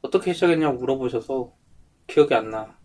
[0.00, 1.52] 어떻게 시작했냐고 물어보셔서
[2.06, 2.78] 기억이 안 나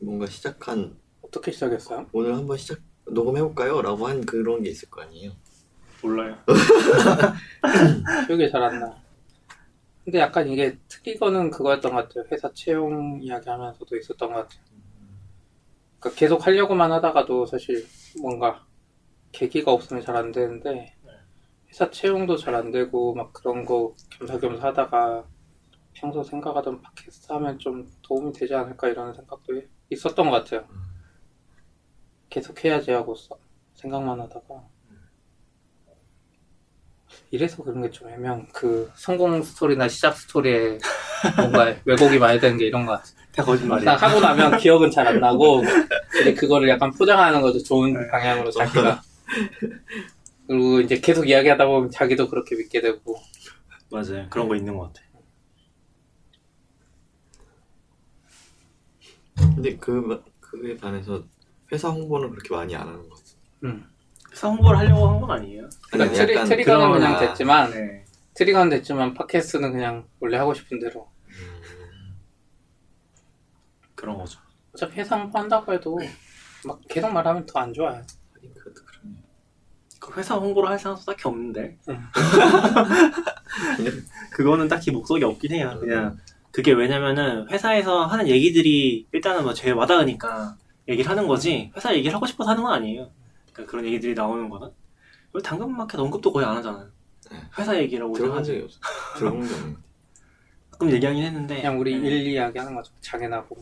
[0.00, 0.96] 뭔가 시작한
[1.28, 2.06] 어떻게 시작했어요?
[2.12, 3.82] 오늘 한번 시작 녹음해볼까요?
[3.82, 5.32] 라고 한 그런 게 있을 거 아니에요?
[6.02, 6.36] 몰라요.
[8.26, 8.96] 기억이 잘 안 나.
[10.04, 12.24] 근데 약간 이게 트리거는 그거였던 것 같아요.
[12.32, 14.60] 회사 채용 이야기 하면서도 있었던 것 같아요.
[16.00, 17.86] 그러니까 계속 하려고만 하다가도 사실
[18.22, 18.64] 뭔가
[19.32, 20.94] 계기가 없으면 잘 안 되는데
[21.68, 25.26] 회사 채용도 잘 안 되고 막 그런 거 겸사겸사 하다가
[25.92, 29.60] 평소 생각하던 팟캐스트 하면 좀 도움이 되지 않을까 이런 생각도
[29.90, 30.66] 있었던 것 같아요.
[32.28, 33.38] 계속 해야지 하고 써-
[33.74, 34.62] 생각만 하다가
[37.30, 40.78] 이래서 그런 게 좀 애매한 그 성공 스토리나 시작 스토리에
[41.36, 43.16] 뭔가 왜곡이 많이 되는 게 이런 것 같아요.
[43.34, 43.96] 다 거짓말이야.
[43.96, 45.62] 딱 하고 나면 기억은 잘 안 나고
[46.10, 47.62] 근데 그거를 약간 포장하는 거죠.
[47.62, 49.02] 좋은 방향으로 자기가
[50.46, 53.16] 그리고 이제 계속 이야기하다 보면 자기도 그렇게 믿게 되고
[53.90, 54.26] 맞아요.
[54.30, 55.02] 그런 거 있는 것 같아.
[59.54, 61.24] 근데 그, 그에 반해서
[61.72, 63.36] 회사 홍보는 그렇게 많이 안 하는 것 같아요.
[63.64, 63.84] 음.
[64.32, 65.68] 회사 홍보를 하려고 한 건 아니에요.
[65.90, 68.04] 그러니까 트리, 약간 트리거는 그런- 그냥 아, 됐지만 네.
[68.34, 72.14] 트리거는 됐지만 팟캐스트는 그냥 원래 하고 싶은 대로 음,
[73.94, 74.38] 그런 거죠.
[74.74, 75.98] 어차피 회사 홍보 한다고 해도
[76.64, 78.02] 막 계속 말하면 더 안 좋아요.
[78.34, 79.22] 그것도 그러네요.
[79.98, 81.76] 그 회사 홍보를 할 생각도 딱히 없는데.
[81.88, 82.08] 응.
[84.32, 85.76] 그거는 딱히 목적이 없긴 해요.
[85.80, 86.16] 그냥
[86.52, 90.56] 그게 왜냐면은 회사에서 하는 얘기들이 일단은 뭐 제일 와닿으니까
[90.88, 93.10] 얘기를 하는 거지 회사 얘기를 하고 싶어서 하는 건 아니에요.
[93.52, 94.70] 그러니까 그런 얘기들이 나오는 거는
[95.32, 96.88] 그리고 당근마켓 언급도 거의 안 하잖아요.
[97.30, 97.38] 네.
[97.58, 98.52] 회사 얘기라고 들어본 하지.
[98.52, 98.80] 적이 없어.
[99.18, 99.76] 들어본 게 없는.
[100.70, 102.08] 가끔 얘기하긴 했는데 그냥 우리 네.
[102.08, 102.92] 일 이야기 하는 거죠.
[103.00, 103.56] 장애나고.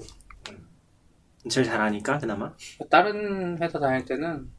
[1.49, 2.53] 제일 잘하니까 그나마.
[2.91, 4.51] 다른 회사 다닐 때는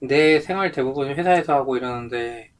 [0.00, 2.52] 내 생활 대부분 회사에서 하고 이러는데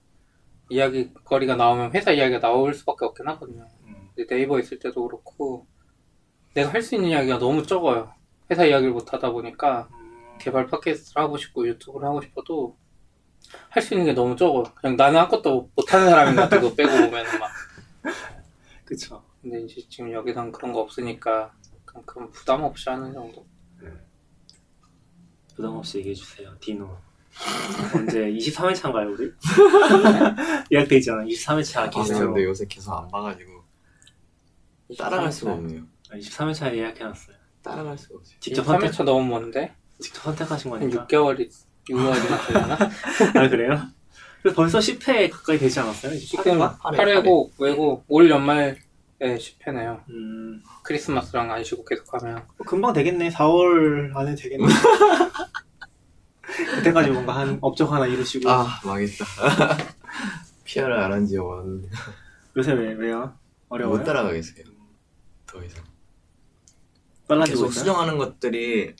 [0.70, 3.66] 이야기거리가 나오면 회사 이야기가 나올 수밖에 없긴 하거든요.
[4.14, 5.66] 근데 네이버 있을 때도 그렇고
[6.54, 8.12] 내가 할 수 있는 이야기가 너무 적어요.
[8.50, 9.88] 회사 이야기를 못 하다 보니까
[10.38, 12.76] 개발 팟캐스트를 하고 싶고 유튜브를 하고 싶어도
[13.70, 14.64] 할 수 있는 게 너무 적어요.
[14.74, 16.60] 그냥 나는 아무것도 못하는 사람인 것 같아.
[16.60, 17.50] 그거 빼고 보면은 막.
[18.84, 19.22] 그쵸.
[19.40, 21.52] 근데 이제 지금 여기선 그런 거 없으니까
[22.04, 23.46] 그런 부담 없이 하는 정도.
[25.54, 26.54] 부담 없이 얘기해 주세요.
[26.60, 26.88] 디노.
[27.94, 29.32] 언제 23회차인가요 우리?
[30.72, 31.22] 예약돼 있잖아.
[31.24, 32.32] 23회차 아, 게스트로.
[32.32, 33.62] 근데 요새 계속 안 봐가지고
[34.98, 35.82] 따라갈 수가 없네요.
[36.10, 37.36] 23회차에 예약해놨어요.
[37.62, 38.36] 따라갈 수가 없어요.
[38.40, 39.74] 직접 3회차 선택 너무 먼데?
[40.00, 41.06] 직접 선택하신 한 거니까.
[41.06, 41.50] 6개월이
[41.88, 42.78] 6월이나 되나?
[43.44, 43.80] 아 그래요?
[44.42, 46.14] 그래서 벌써 10회 가까이 되지 않았어요?
[46.14, 46.78] 이제 지금 8회가?
[46.78, 48.78] 8회고 외고 올 연말에
[49.20, 50.00] 10회네요.
[50.10, 53.30] 음, 크리스마스랑 안 쉬고 계속하면 뭐 금방 되겠네.
[53.30, 54.64] 4월 안에 되겠네.
[56.76, 59.24] 그때까지 뭔가 한 업적 하나 이루시고 아 망했다.
[60.64, 61.88] PR을 안한지 왔는데
[62.56, 63.34] 요새 왜 왜요?
[63.68, 63.98] 어려워요?
[63.98, 64.64] 못 따라가겠어요.
[65.46, 65.82] 더 이상.
[67.28, 67.80] 빨라지고 계속 있어요?
[67.80, 68.94] 수정하는 것들이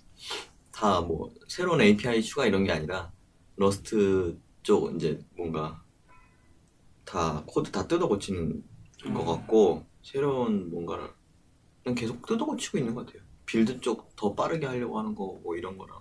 [0.73, 3.13] 다 뭐 새로운 API 추가 이런 게 아니라
[3.57, 5.83] Rust 쪽 이제 뭔가
[7.05, 8.63] 다 코드 다 뜯어 고치는
[9.07, 9.15] 음.
[9.15, 11.09] 것 같고 새로운 뭔가를
[11.83, 13.23] 그냥 계속 뜯어 고치고 있는 것 같아요.
[13.47, 15.99] build 쪽 더 빠르게 하려고 하는 거 뭐 이런 거랑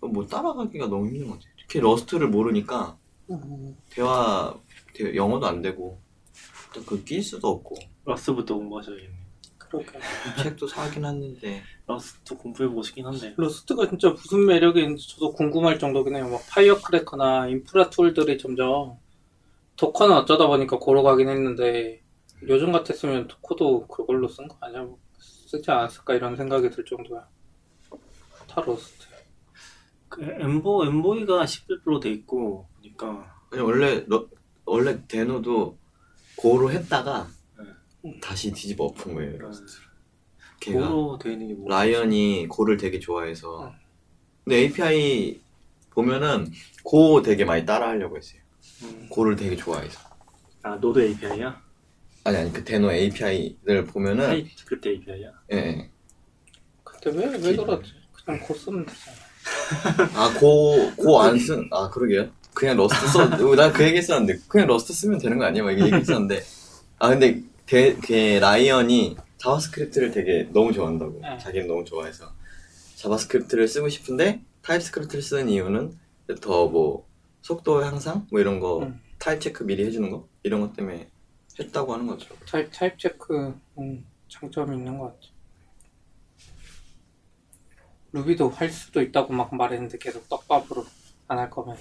[0.00, 1.52] 뭐 따라가기가 너무 힘든 것 같아요.
[1.58, 2.98] 특히 Rust를 모르니까
[3.90, 4.54] 대화,
[4.94, 6.00] 대- 영어도 안 되고
[6.86, 9.23] 그 낄 수도 없고 Rust부터 공부하셔야겠네.
[9.82, 9.98] 그렇게
[10.42, 16.16] 책도 사긴 했는데 Rust 공부해보고 싶긴 한데 Rust가 진짜 무슨 매력이 있는지 저도 궁금할 정도긴
[16.16, 16.28] 해요.
[16.28, 18.98] 막 Firecracker나 인프라 tool들이 점점
[19.76, 22.00] Docker는 어쩌다 보니까 Go로 가긴 했는데
[22.48, 24.82] 요즘 같았으면 Docker도 그걸로 쓴 거 아니야?
[24.82, 27.26] 뭐 쓰지 않았을까 이런 생각이 들 정도야.
[28.48, 29.06] 다 Rust.
[30.08, 34.28] 그 엠보 엠보이가 11%로 돼 있고 보니까 그냥 원래 러-
[34.64, 35.76] 원래 데노도
[36.36, 37.28] 고로 했다가
[38.20, 39.38] 다시 뒤집어 엎은 거예요.
[39.38, 39.72] 러스트.
[40.60, 40.88] 걔가
[41.26, 41.68] 있는 게 뭐?
[41.68, 43.72] 라이언이 고를 되게 좋아해서 어.
[44.44, 45.40] 근데 API
[45.90, 46.50] 보면은
[46.82, 48.40] 고 되게 많이 따라 하려고 했어요.
[48.82, 49.06] 음.
[49.10, 49.98] 고를 되게 좋아해서
[50.62, 51.62] 아 노드 API야?
[52.24, 55.30] 아니 아니 그 데노 API를 보면은 타입스크립트 API야?
[55.52, 55.90] 예, 예.
[56.82, 57.92] 그때 왜, 왜 그러지?
[58.24, 59.16] 그냥 Go 쓰면 되잖아.
[60.14, 62.30] 아 Go Go 안 쓴 아 그러게요.
[62.54, 63.28] 그냥 Rust 써.
[63.28, 65.62] 난 그 얘기 했었는데 그냥 Rust 쓰면 되는 거 아니야?
[65.62, 66.42] 막 이렇게 얘기했었는데
[66.98, 71.38] 아 근데 걔, 걔 라이언이 JavaScript를 되게 너무 좋아한다고 네.
[71.38, 72.32] 자기는 너무 좋아해서
[72.96, 75.98] JavaScript를 쓰고 싶은데 TypeScript를 쓰는 이유는
[76.40, 77.06] 더 뭐
[77.42, 79.00] 속도 향상 뭐 이런 거 음.
[79.18, 81.10] type check 미리 해주는 거 이런 것 때문에
[81.58, 82.34] 했다고 하는 거죠.
[82.48, 85.32] type, type check, 음, 장점이 있는 것 같아.
[88.12, 90.84] Ruby도 할 수도 있다고 막 말했는데 계속 떡밥으로
[91.28, 91.76] 안 할 거면.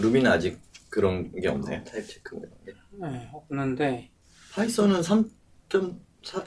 [0.00, 0.58] Ruby는 아직
[0.90, 1.82] 그런 게 없나요?
[1.84, 2.72] type check 뭐 이런 게.
[3.00, 4.10] 네, 없는데,
[4.54, 6.44] Python은 3.4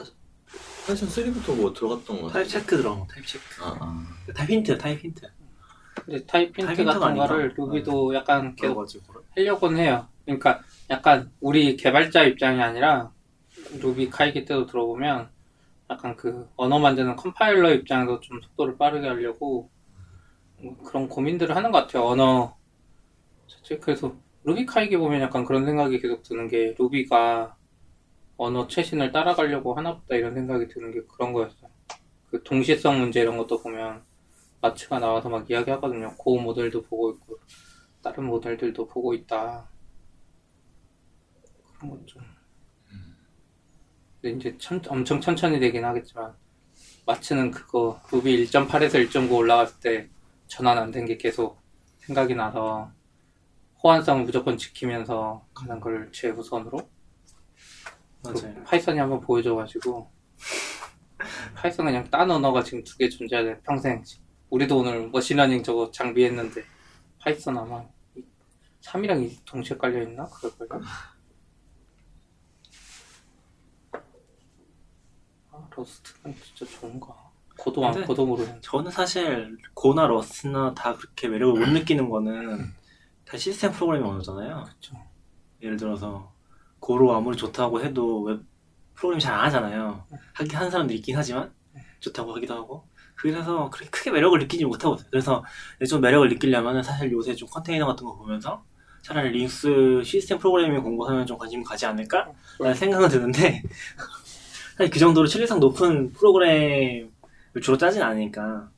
[0.86, 2.47] Python 3부터 뭐 들어갔던 거 type.
[2.47, 4.08] check 들어간 거 type check 아, 아.
[4.34, 5.21] type hint type hint
[6.06, 7.28] 근데 type hint type hint가 같은 아닌가?
[7.28, 10.08] 거를 Ruby도 약간 계속 그래가지고 하려고는 해요.
[10.26, 13.12] 그러니까 약간 우리 개발자 입장이 아니라
[13.82, 15.30] RubyKaigi 때도 들어보면
[15.89, 19.70] 약간 그 언어 만드는 컴파일러 입장에서 좀 속도를 빠르게 하려고
[20.62, 22.04] 뭐 그런 고민들을 하는 것 같아요.
[22.06, 22.56] 언어
[23.48, 27.57] 자체 그래서 RubyKaigi 보면 약간 그런 생각이 계속 드는 게 Ruby가
[28.38, 31.69] 언어 최신을 따라가려고 하나보다 이런 생각이 드는 게 그런 거였어요.
[32.30, 34.04] 그 동시성 문제 이런 것도 보면
[34.62, 36.15] 마츠가 나와서 막 이야기하거든요.
[36.17, 37.39] Go 모델도 보고 있고
[38.02, 39.69] 다른 모델들도 보고 있다.
[41.78, 42.21] 그런 것 좀.
[44.21, 46.36] 근데 이제 천, 엄청 천천히 되긴 하겠지만
[47.06, 50.10] 마츠는 그거 루비 1.8에서 1.9 올라갔을 때
[50.47, 51.60] 전환 안 된 게 계속
[52.00, 52.91] 생각이 나서
[53.84, 56.89] 호환성을 무조건 지키면서 가는 걸 최우선으로
[58.33, 60.09] 맞아요 Python이 한번 보여줘가지고
[61.56, 64.03] Python은 그냥 딴 언어가 지금 두 개 존재하는 평생
[64.49, 66.63] 우리도 오늘 machine learning 저거 장비했는데
[67.19, 67.83] Python 아마
[68.81, 70.25] 3이랑 2 동시에 깔려있나?
[70.29, 70.81] 그럴걸요?
[75.51, 77.15] 아 Rust는 진짜 좋은가
[77.59, 78.61] 저도 안 저도 모르는.
[78.61, 82.71] 저는 사실 Go나 Rust나 다 그렇게 매력을 못 느끼는 거는
[83.25, 84.63] 다 시스템 프로그래밍 언어잖아요.
[84.67, 84.95] 그쵸.
[85.61, 86.31] 예를 들어서
[86.80, 88.39] Go로 아무리 좋다고 해도 웹
[88.95, 90.03] 프로그래밍 잘안 하잖아요.
[90.33, 91.51] 하긴 하는 사람도 있긴 하지만
[91.99, 92.87] 좋다고 하기도 하고.
[93.15, 95.07] 그래서 그렇게 크게 매력을 느끼지 못하고 있어요.
[95.09, 95.43] 그래서
[95.89, 98.63] 좀 매력을 느끼려면 사실 요새 좀 컨테이너 같은 거 보면서
[99.01, 102.27] 차라리 링스 시스템 프로그래밍 공부하면 좀 관심 가지 않을까?
[102.59, 103.63] 라는 생각은 드는데
[104.77, 107.09] 사실 그 정도로 신뢰성 높은 프로그램을
[107.61, 108.69] 주로 짜진 않으니까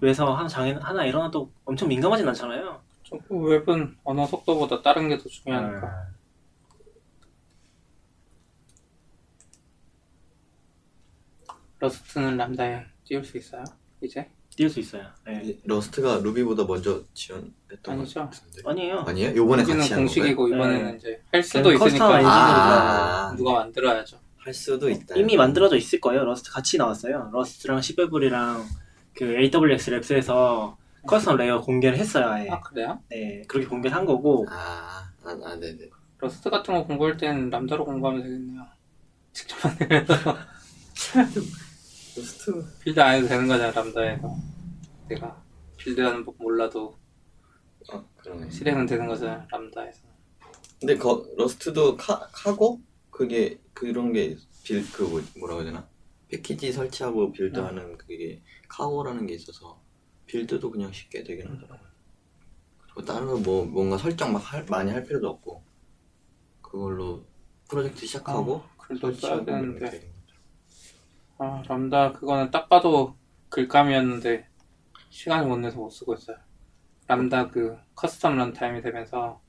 [0.00, 2.80] 웹에서 하나 장애 하나 일어나도 엄청 민감하진 않잖아요.
[3.02, 6.06] 좀 웹은 언어 속도보다 다른 게 더 중요하니까.
[11.84, 13.62] Rust는 Lambda에 띄울 수 있어요?
[14.00, 14.26] 이제?
[14.56, 15.04] 띄울 수 있어요.
[15.26, 15.40] 네.
[15.44, 18.20] 이 Rust가 Ruby보다 먼저 지원했던 것 아니죠.
[18.20, 18.62] 같은데.
[18.64, 18.98] 아니에요.
[19.00, 19.36] 아니에요?
[19.36, 20.60] 요번에 같이 한 공식이고 건가요?
[20.62, 20.96] 이번에는 네.
[20.96, 24.18] 이제 할 수도 있으니까 아, 누가 만들어야죠.
[24.38, 25.16] 할 수도 있다.
[25.16, 26.24] 이미 만들어져 있을 거예요.
[26.24, 27.30] Rust 같이 나왔어요.
[27.32, 28.64] Rust랑 C++이랑
[29.14, 32.26] 그 AWS Labs에서 custom layer 공개를 했어요.
[32.28, 32.48] 아예.
[32.48, 32.98] 아 그래요?
[33.10, 35.90] 네, 그렇게 공개를 한 거고 아, 아, 아, 네네.
[36.18, 38.62] Rust 같은 거 공부할 땐 Lambda로 공부하면 되겠네요.
[39.32, 40.36] 직접 만들어서
[42.16, 42.64] Rust.
[42.80, 44.36] build 안 해도 되는 거잖아 Lambda에서.
[45.08, 45.42] 내가
[45.76, 46.96] build하는 법 몰라도
[47.90, 48.50] 아, 그러네.
[48.50, 50.02] 실행은 되는 거잖아 Lambda에서.
[50.80, 52.80] 근데 거, Rust도 카, Cargo?
[53.10, 55.88] 그게 그런 게 빌, 그 뭐, 뭐라고 해야 되나?
[56.28, 59.80] 패키지 설치하고 build하는 그게 Cargo라는 게 있어서
[60.26, 61.88] build도 그냥 쉽게 되긴 하더라고요.
[62.82, 65.62] 그리고 다른 거 뭐 뭔가 설정 막 할, 많이 할 필요도 없고
[66.62, 67.24] 그걸로
[67.68, 70.13] 프로젝트 시작하고 글도 써야 되는데.
[71.38, 73.16] 아 람다 그거는 딱 봐도
[73.48, 74.46] 글감이었는데
[75.10, 76.36] 시간을 못 내서 못 쓰고 있어요.
[77.06, 79.40] 람다 그 custom runtime이 되면서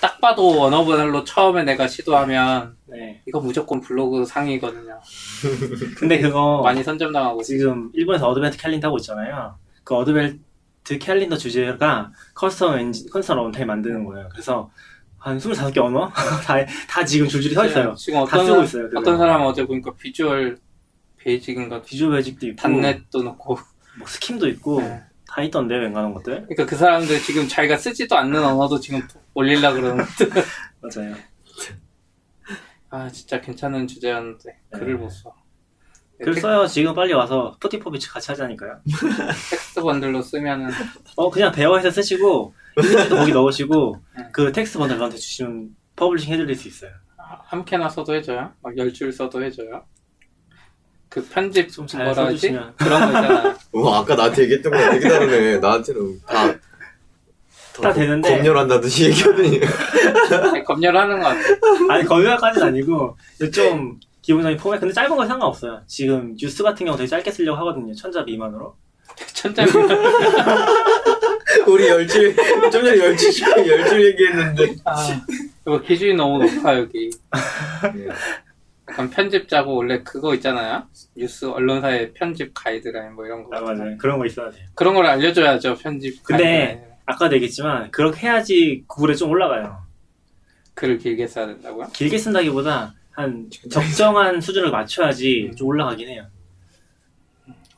[0.00, 3.22] 딱 봐도 언어번호로 처음에 내가 시도하면 네.
[3.26, 5.00] 이거 무조건 블로그 상위거든요.
[5.98, 7.58] 근데 그거 많이 선점당하고 있어요.
[7.58, 9.58] 지금 일본에서 Advent calendar 하고 있잖아요.
[9.82, 14.28] 그 Advent calendar 주제가 custom 엔진, custom runtime 만드는 거예요.
[14.30, 14.70] 그래서
[15.18, 16.10] 한 25개 언어?
[16.44, 17.94] 다, 다 지금 줄줄이 서 있어요.
[17.94, 18.88] 지금 다 어떤 쓰고 있어요.
[18.88, 19.00] 그거.
[19.00, 20.58] 어떤 사람은 어제 보니까 Visual
[21.24, 23.58] Basic인가 Visual Basic도 있고 단넷도 넣고
[23.98, 25.02] 뭐 Scheme도 있고 네.
[25.26, 26.34] 다 있던데 웬간한 것들.
[26.42, 29.00] 그러니까 그 사람들 지금 자기가 쓰지도 않는 언어도 지금
[29.34, 30.04] 올리려 그러는
[30.80, 31.14] 맞아요.
[32.90, 34.94] 아 진짜 괜찮은 주제였는데 글을 네.
[34.94, 35.34] 못 써.
[36.22, 36.66] 글 써요.
[36.66, 38.80] 지금 빨리 와서 44bits 같이 하자니까요.
[39.50, 40.70] TextBundle로 쓰면은
[41.16, 44.24] 어 그냥 Bear에서 쓰시고 이미지도 거기 넣으시고 네.
[44.32, 46.92] 그 TextBundle 저한테 주시면 publishing 해드릴 수 있어요.
[47.16, 48.52] 한 캔나 써도 해줘요?
[48.62, 49.84] 막 열 줄 써도 해줘요?
[51.14, 52.50] 그 편집 좀 잘 뭐라 하지?
[52.76, 53.56] 그런 거 있잖아.
[53.70, 56.52] 우와 아까 나한테 얘기했던 거랑 되게 다르네 나한테는 다,
[57.80, 58.36] 다 되는데.
[58.36, 59.60] 검열한다는 듯이 얘기하더니
[60.50, 61.40] 아니, 검열하는 거 같아.
[61.90, 63.16] 아니 거기까지는 아니고
[63.52, 65.82] 좀 기본적인 포맷 근데 짧은 건 상관없어요.
[65.86, 67.94] 지금 뉴스 같은 경우 되게 짧게 쓰려고 하거든요.
[67.94, 68.74] 천자 미만으로.
[69.34, 69.70] 천장이
[71.68, 73.30] 우리 열줄 좀 전에 열줄
[73.68, 74.96] 열줄 얘기했는데 아,
[75.64, 77.08] 이거 기준이 너무 높아 여기.
[77.94, 78.08] 네.
[78.94, 80.84] 약간 편집자고 원래 그거 있잖아요.
[81.16, 83.56] 뉴스 언론사의 편집 가이드라인 뭐 이런 거.
[83.56, 83.98] 아 맞아요.
[83.98, 84.64] 그런 거 있어야 돼요.
[84.76, 86.22] 그런 걸 알려줘야죠 편집.
[86.22, 86.94] 근데 가이드라인.
[87.04, 89.82] 아까도 얘기했지만 그렇게 해야지 구글에 좀 올라가요.
[90.74, 91.88] 글을 길게 써야 된다고요?
[91.92, 96.26] 길게 쓴다기보다 한 적정한 수준을 맞춰야지 좀 올라가긴 해요.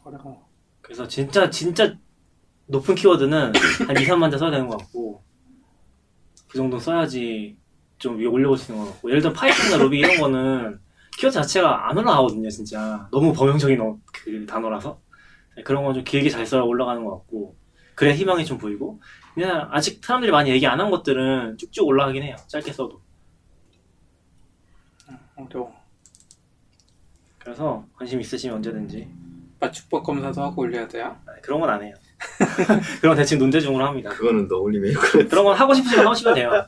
[0.04, 0.46] 어려워.
[0.82, 1.94] 그래서 진짜 진짜
[2.66, 3.52] 높은 키워드는
[3.86, 5.22] 한 2, 3만 자 써야 되는 것 같고
[6.46, 7.56] 그 정도 써야지
[7.96, 10.84] 좀 위에 올려볼 수 있는 것 같고 예를 들어 Python이나 Ruby 이런 거는
[11.18, 13.08] 키워드 자체가 안 올라가거든요 진짜.
[13.10, 15.00] 너무 범용적인 어- 그 단어라서.
[15.56, 17.56] 네, 그런 건 좀 길게 잘 써야 올라가는 것 같고
[17.94, 19.00] 그래야 희망이 좀 보이고.
[19.34, 23.00] 그냥 아직 사람들이 많이 얘기 안 한 것들은 쭉쭉 올라가긴 해요 짧게 써도.
[25.36, 25.74] 어려워.
[27.38, 29.08] 그래서 관심 있으시면 언제든지.
[29.60, 31.16] 맞춤법 검사도 하고 올려야 돼요?
[31.26, 31.94] 아, 그런 건 안 해요.
[33.00, 34.10] 그런 건 대충 눈대중으로 합니다.
[34.10, 34.92] 그거는 너 올리면
[35.28, 36.50] 그런 건 하고 싶으시면 하시면 돼요.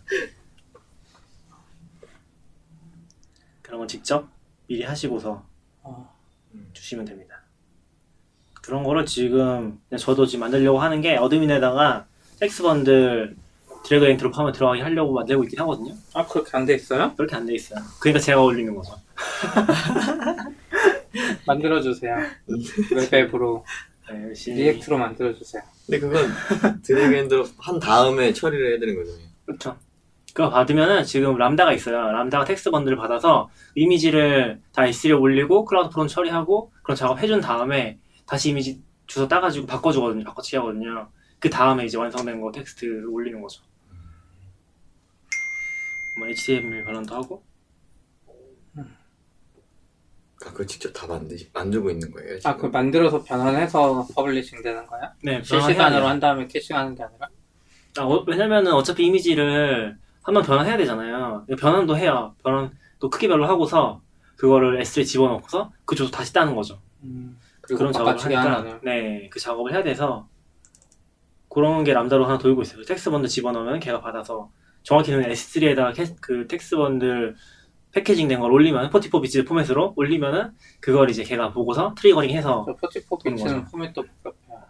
[3.62, 4.26] 그런 건 직접
[4.68, 5.44] 미리 하시고서
[5.82, 6.14] 어,
[6.72, 7.42] 주시면 됩니다.
[8.62, 12.06] 그런 거를 지금 저도 지금 만들려고 하는 게 admin에다가
[12.38, 13.34] TextBundle
[13.84, 15.94] drag and drop 하면 들어가게 하려고 만들고 있긴 하거든요.
[16.14, 17.14] 아 그렇게 안 돼 있어요?
[17.16, 17.80] 그렇게 안 돼 있어요.
[18.00, 18.92] 그러니까 제가 올리는 거죠.
[21.46, 22.14] 만들어주세요.
[22.94, 23.64] web app으로
[24.10, 24.58] 네, 열심히.
[24.62, 25.62] React로 만들어주세요.
[25.86, 29.76] 근데 그건 drag and drop 한 다음에 처리를 해야 되는 거잖아요 그렇죠.
[30.34, 31.96] 그거 받으면은 지금 Lambda가 있어요.
[32.12, 38.82] Lambda가 TextBundle을 받아서 이미지를 다 S3에 올리고 CloudFront 처리하고 그런 작업 해준 다음에 다시 이미지
[39.06, 40.24] 주소 따가지고 바꿔주거든요.
[40.24, 41.08] 바꿔치기 하거든요.
[41.38, 43.62] 그 다음에 이제 완성된 거 텍스트를 올리는 거죠.
[46.18, 47.44] 뭐 HTML 변환도 하고
[48.74, 52.36] 그러니까 그걸 직접 다 만드 만들고 있는 거예요?
[52.36, 52.58] 아, 지금?
[52.58, 55.12] 그 만들어서 변환해서 publishing 되는 거야?
[55.22, 57.28] 네, 실시간으로 한 다음에 caching하는 게 아니라?
[57.98, 59.96] 아, 어, 왜냐면은 어차피 이미지를
[60.28, 61.46] 한번 변환해야 되잖아요.
[61.58, 62.34] 변환도 해요.
[62.44, 64.02] 변환 또 크기별로 하고서
[64.36, 66.78] 그거를 S3에 집어넣고서 그 주소도 다시 따는 거죠.
[67.62, 68.42] 그리고 그런 작업을 하니까.
[68.82, 70.28] 네, 그 작업을 해야 돼서
[71.48, 72.82] 그런 게 Lambda로 하나 돌고 있어요.
[72.84, 74.50] TextBundle 집어넣으면 걔가 받아서
[74.82, 77.34] 정확히는 S3에다가 그 TextBundle
[77.92, 83.16] packaging 된 걸 올리면 44bits 포맷으로 올리면은 그걸 이제 걔가 보고서 triggering 해서 저 포티포
[83.16, 83.70] 그런 비치는 거죠.
[83.70, 84.60] 포맷도 복잡해요.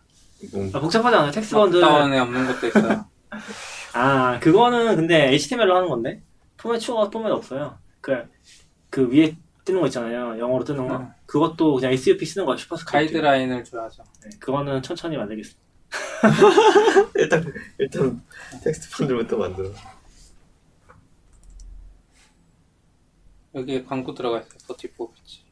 [0.53, 1.31] 뭐, 아, 복잡하지 않아요.
[1.33, 3.05] TextBundle 다운에 없는 것도 있어요.
[3.99, 6.23] 아 그거는 근데 HTML로 하는 건데
[6.57, 7.77] 포맷 추가 포맷 없어요.
[8.01, 8.15] 그,
[8.91, 10.39] 그 위에 뜨는 거 있잖아요.
[10.39, 10.99] 영어로 뜨는 거.
[10.99, 11.09] 음.
[11.27, 12.57] 그것도 그냥 SUP 쓰는 거야.
[12.57, 12.93] superscript.
[12.93, 14.05] 가이드라인을 줘야죠.
[14.23, 15.61] 네, 그거는 천천히 만들겠습니다.
[17.17, 18.23] 일단 일단
[18.63, 19.71] TextBundle부터 만들어.
[23.57, 24.59] 여기에 광고 들어가 있어요.
[24.69, 25.43] 44bits.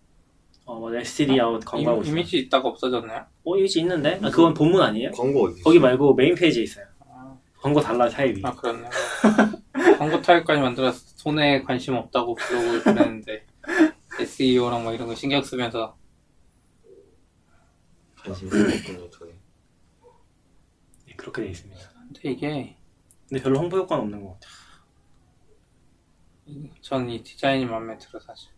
[0.67, 0.99] 어, 맞아.
[0.99, 2.13] S3 아웃 광고하고 이미, 있어요.
[2.21, 3.25] 이미지 있다가 없어졌나요?
[3.45, 4.21] 어, 이미지 있는데?
[4.23, 5.11] 아, 그건 본문 아니에요?
[5.13, 5.63] 광고 어디?
[5.63, 6.87] 거기 말고 메인 페이지에 있어요.
[7.67, 8.43] 아, 광고 달라 타입이.
[8.45, 8.89] 아 그렇네요.
[9.99, 13.45] 광고 타입까지 만들어서 손에 관심 없다고 블로그를 보냈는데
[14.21, 15.97] SEO랑 뭐 이런 거 신경 쓰면서
[18.23, 19.33] 관심 없군요, 저는.
[21.07, 21.81] 네, 그렇게 돼 있습니다.
[22.07, 22.77] 근데 이게
[23.29, 24.53] 근데 별로 홍보 효과는 없는 것 같아요.
[26.81, 28.51] 전 이 디자인이 마음에 들어 사실.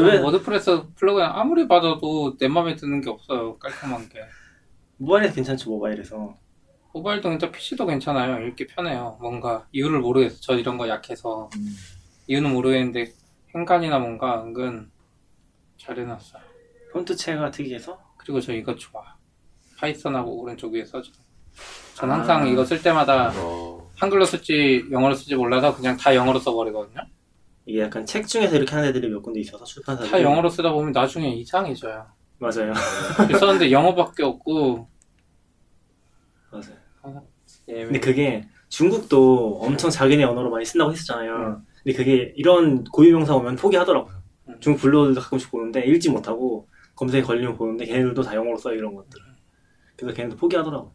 [0.00, 3.58] 왜- 저 WordPress plugin 아무리 받아도 내 마음에 드는 게 없어요.
[3.58, 4.20] 깔끔한 게.
[4.98, 6.40] 모바일에서 괜찮죠, 모바일에서.
[6.92, 8.46] 모바일도 괜찮, PC도 괜찮아요.
[8.48, 9.16] 읽기 편해요.
[9.20, 10.38] 뭔가 이유를 모르겠어.
[10.40, 11.76] 저 이런 거 약해서 음.
[12.26, 13.12] 이유는 모르겠는데
[13.54, 14.90] 행간이나 뭔가 은근
[15.78, 16.42] 잘 해놨어요.
[16.92, 17.98] 폰트체가 특이해서?
[18.18, 19.02] 그리고 저 이거 좋아.
[19.78, 21.10] 파이썬하고 오른쪽 위에 써줘.
[21.94, 22.14] 전 아.
[22.14, 27.00] 항상 이거 쓸 때마다 어, 한글로 쓸지 영어로 쓸지 몰라서 그냥 다 영어로 써버리거든요.
[27.66, 30.10] 이게 약간 책 중에서 이렇게 하는 애들이 몇 군데 있어서 출판사들이.
[30.10, 32.06] 다 영어로 쓰다 보면 나중에 이상해져요.
[32.38, 32.72] 맞아요.
[33.38, 34.88] 썼는데 영어밖에 없고
[36.50, 36.81] 맞아요.
[37.68, 41.62] 예, 근데 그게 중국도 엄청 자기네 언어로 많이 쓴다고 했었잖아요.
[41.82, 44.22] 근데 그게 이런 고유명사 오면 포기하더라고요.
[44.48, 44.56] 음.
[44.60, 49.20] 중국 블로그도 가끔씩 보는데 읽지 못하고 검색에 걸리면 보는데 걔네들도 다 영어로 써요 이런 것들.
[49.96, 50.94] 그래서 걔네도 포기하더라고.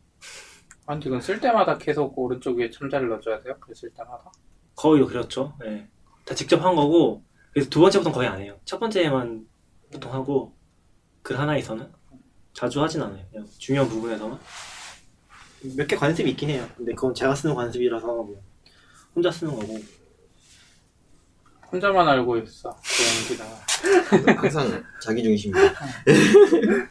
[0.86, 3.56] 아니 이건 쓸 때마다 계속 오른쪽 위에 첨자를 넣어줘야 돼요?
[3.60, 4.32] 글쓸 때마다?
[4.76, 5.54] 거의 그렇죠.
[5.60, 5.88] 네.
[6.26, 8.58] 다 직접 한 거고 그래서 두 번째부터는 거의 안 해요.
[8.63, 9.46] 첫 번째만
[9.91, 10.56] 보통 하고
[11.22, 11.91] 글 하나에서는
[12.54, 13.26] 자주 하진 않아요.
[13.58, 14.39] 중요한 부분에서만
[15.62, 16.67] 몇 개 관습이 있긴 해요.
[16.78, 18.41] 근데 그건 제가 쓰는 관습이라서 뭐
[19.15, 19.80] 혼자 쓰는 거고
[21.72, 22.76] 혼자만 알고 있어.
[22.84, 24.38] 그 연기나.
[24.41, 25.74] 항상 자기 중심이야.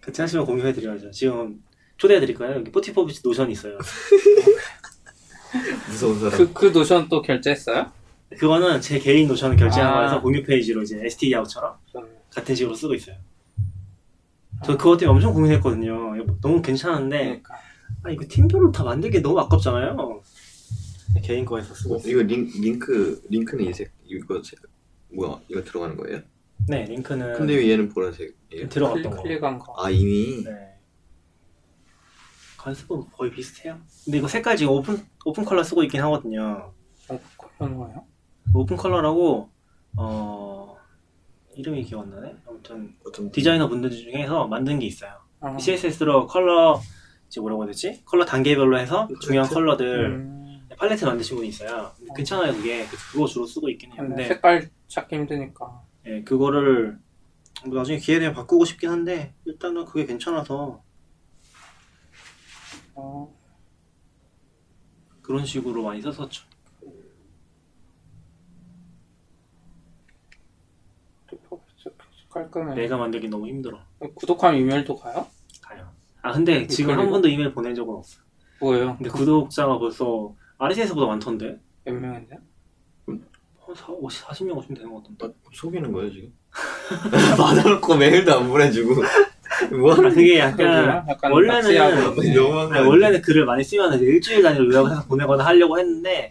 [0.00, 1.10] 같이 하시면 공유해드려야죠.
[1.10, 1.62] 지금
[1.96, 2.56] 초대해드릴까요?
[2.56, 3.78] 여기 44bits Notion이 있어요.
[5.88, 6.38] 무서운 사람.
[6.38, 7.90] 그, 그 Notion 또 결제했어요?
[8.38, 9.94] 그거는 제 개인 Notion을 결제한 아.
[9.94, 13.16] 거라서 공유 페이지로 이제 stdout처럼 저는 같은 식으로 쓰고 있어요.
[14.64, 16.24] 저 그것 때문에 엄청 고민했거든요.
[16.40, 17.54] 너무 괜찮은데 그러니까.
[18.02, 20.22] 아 이거 팀별로 다 만들기 너무 아깝잖아요.
[21.22, 21.98] 개인 거에서 쓰고 어.
[22.04, 24.58] 이거 링, 링크 링크는 이색 이거 색
[25.12, 26.20] 뭐야 이거 들어가는 거예요?
[26.68, 28.68] 네 링크는 근데 왜 얘는 보라색이에요?
[28.68, 29.22] 들어갔던 클릭, 거.
[29.22, 29.74] 클릭한 거.
[29.78, 30.50] 아 이미 네.
[32.58, 33.78] 관습은 거의 비슷해요.
[34.04, 36.72] 근데 이거 색깔 지금 오픈 Open Color 쓰고 있긴 하거든요.
[37.08, 37.20] 어,
[37.58, 38.04] 그런 거예요?
[38.54, 39.50] Open Color라고
[39.96, 40.76] 어
[41.56, 42.34] 이름이 기억 안 나네.
[42.46, 45.12] 아무튼 어떤 디자이너 분들 중에서 만든 게 있어요.
[45.40, 46.80] 아, CSS로 컬러
[47.28, 48.02] 이제 뭐라고 해야 되지?
[48.04, 49.54] 컬러 단계별로 해서 중요한 팔레트?
[49.54, 51.92] 컬러들 음, 팔레트 만드신 분이 있어요.
[52.16, 52.84] 괜찮아요 그게.
[53.12, 53.98] 그거 주로 쓰고 있긴 해요.
[53.98, 55.82] 근데 근데 색깔 찾기 힘드니까.
[56.06, 56.98] 예, 그거를
[57.66, 60.82] 뭐 나중에 기회 되면 바꾸고 싶긴 한데 일단은 그게 괜찮아서
[62.94, 63.34] 어,
[65.22, 66.44] 그런 식으로 많이 썼었죠.
[72.34, 72.74] 깔끔해.
[72.74, 73.78] 내가 만들기 너무 힘들어.
[74.16, 75.26] 구독하면 이메일도 가요?
[75.62, 75.88] 가요.
[76.20, 77.08] 아 근데 지금 한?
[77.08, 78.20] 번도 이메일 보낸 적은 없어.
[78.60, 78.96] 뭐예요?
[78.96, 81.60] 근데 구독자가 벌써 RSS보다 많던데?
[81.84, 82.36] 몇 명인데?
[83.06, 85.26] 한 4, 50, 40명 오시면 되는 것 같던데.
[85.26, 86.32] 아, 속이는 거예요 지금?
[87.38, 88.94] 받아놓고 메일도 안 보내주고
[89.78, 90.38] 뭐 아, 하는 그게.
[90.38, 92.86] 약간 약간 원래는- 거 아니?
[92.88, 96.30] 원래는 글을 많이 쓰면 이제 일주일 단위로 요약을 해서 보내거나 하려고 했는데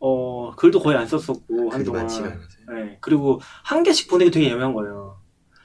[0.00, 2.98] 어 글도 거의 안 썼었고 한동안 네.
[3.00, 5.19] 그리고 한 개씩 보내기 되게 애매한 거예요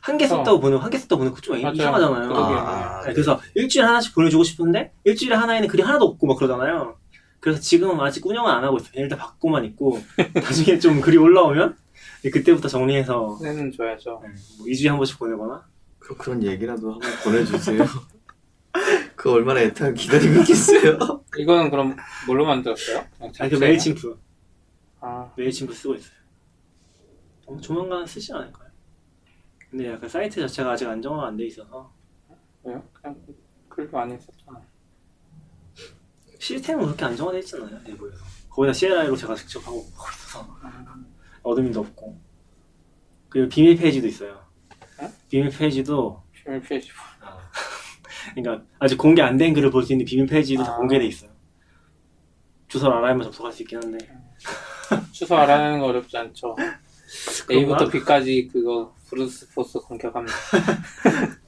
[0.06, 1.74] 한 개 썼다고 보내고 한 개 썼다고 보내고 좀 맞아요.
[1.74, 2.34] 이상하잖아요.
[2.36, 6.98] 아, 네, 그래서 일주일에 하나씩 보내주고 싶은데 일주일에 하나에는 글이 하나도 없고 막 그러잖아요
[7.40, 10.00] 그래서 지금은 아직 운영은 안 하고 있어요 일단 받고만 있고
[10.34, 11.76] 나중에 좀 글이 올라오면
[12.32, 14.22] 그때부터 정리해서 내는 줘야죠.
[14.24, 15.64] 네, 뭐 2주에 한 번씩 보내거나
[16.00, 17.84] 그, 그런 얘기라도 한번 보내주세요
[19.16, 20.98] 그 얼마나 애타게 기다리고 있겠어요
[21.38, 21.96] 이거는 그럼
[22.28, 23.04] 뭘로 만들었어요?
[23.18, 23.56] 그냥 아니 그?
[23.58, 24.20] Mailchimp
[25.02, 26.12] 아, Mailchimp 쓰고 있어요
[27.48, 28.65] 어, 조만간 쓰지 않을까요?
[29.70, 31.92] 근데 약간 사이트 자체가 아직 안정화가 안 돼 있어서
[32.64, 32.84] 왜요?
[32.94, 33.16] 그냥
[33.70, 34.64] 글 많이 썼잖아요.
[36.40, 37.80] 시스템은 그렇게 안정화돼 있잖아요.
[37.86, 38.18] 내부에서
[38.50, 40.48] 거기다 CLI로 제가 직접 하고 있어서
[41.44, 42.20] admin도 없고
[43.30, 44.46] 그리고 비밀 페이지도 있어요.
[45.00, 45.12] 어?
[45.30, 46.90] 비밀 페이지도 비밀 페이지.
[48.36, 50.78] 그러니까 아직 공개 안 된 글을 볼 수 있는 비밀 페이지도 다 아.
[50.78, 51.32] 공개돼 있어요.
[52.68, 53.98] 주소를 알아야만 접속할 수 있긴 한데
[55.12, 56.56] 주소 알아내는 거 어렵지 않죠.
[57.52, 60.36] A부터 B까지 그거 brute force 공격합니다.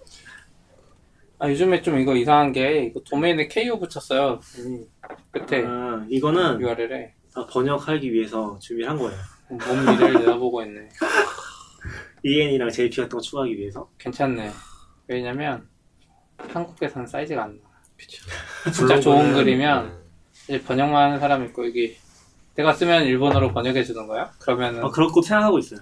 [1.40, 4.40] 아 요즘에 좀 이거 이상한 게 이거 도메인에 KO 붙였어요.
[4.58, 4.86] 이
[5.32, 9.18] 끝에 아, 이거는 URL에 다 번역하기 위해서 준비를 한 거예요.
[9.50, 10.90] 몸 미래를 내다보고 있네.
[12.24, 14.52] EN이랑 JP 같은 거 추가하기 위해서 괜찮네.
[15.08, 15.68] 왜냐면
[16.38, 17.68] 한국에서는 사이즈가 안 나.
[17.98, 18.26] 그쵸.
[18.74, 20.04] 진짜 좋은 블로그는, 음,
[20.44, 21.96] 이제 번역만 하는 사람 있고 여기
[22.58, 24.32] 내가 쓰면 일본어로 번역해 주는 거야?
[24.40, 25.80] 그러면은 아, 그렇고 생각하고 있어요.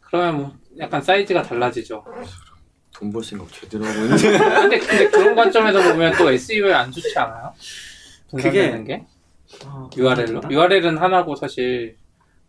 [0.00, 2.04] 그러면 뭐 약간 사이즈가 달라지죠.
[2.94, 4.30] 돈 벌 생각 제대로 하고 있는데.
[4.38, 7.52] 근데 근데 그런 관점에서 보면 또 SEO에 안 좋지 않아요?
[8.30, 9.04] 분산되는 게
[9.66, 10.50] 아, URL로 괜찮다?
[10.50, 11.96] URL은 하나고 사실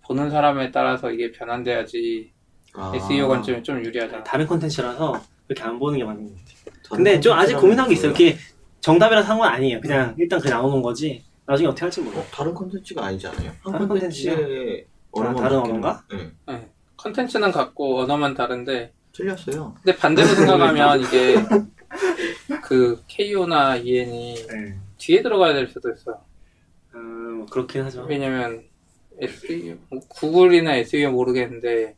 [0.05, 2.31] 보는 사람에 따라서 이게 변환돼야지
[2.75, 2.91] 아.
[2.95, 4.23] SEO 관점이 좀 유리하잖아.
[4.23, 6.55] 다른 콘텐츠라서 그렇게 안 보는 게 맞는 것 같아요.
[6.89, 8.11] 근데 좀 아직 고민한 게 있어요.
[8.11, 8.37] 이게
[8.81, 9.81] 정답이라 상관 아니에요.
[9.81, 11.23] 그냥 일단 그냥 나오는 거지.
[11.45, 12.25] 나중에 어떻게 할지 모르겠어요.
[12.25, 13.51] 어, 다른 콘텐츠가 아니지 않아요?
[13.61, 16.03] 한 다른 콘텐츠에 언어만 다른 바뀌는- 언어인가?
[16.11, 16.31] 네.
[16.47, 16.69] 네.
[16.97, 19.75] 컨텐츠는 같고 언어만 다른데 틀렸어요.
[19.83, 21.35] 근데 반대로 생각하면 이게
[22.63, 24.77] 그 KO나 EN이 네.
[24.97, 26.19] 뒤에 들어가야 될 수도 있어요.
[26.95, 28.03] 음, 뭐 그렇긴 하죠.
[28.07, 28.63] 왜냐면
[29.19, 31.95] SEO, 뭐 구글이나 SEO 모르겠는데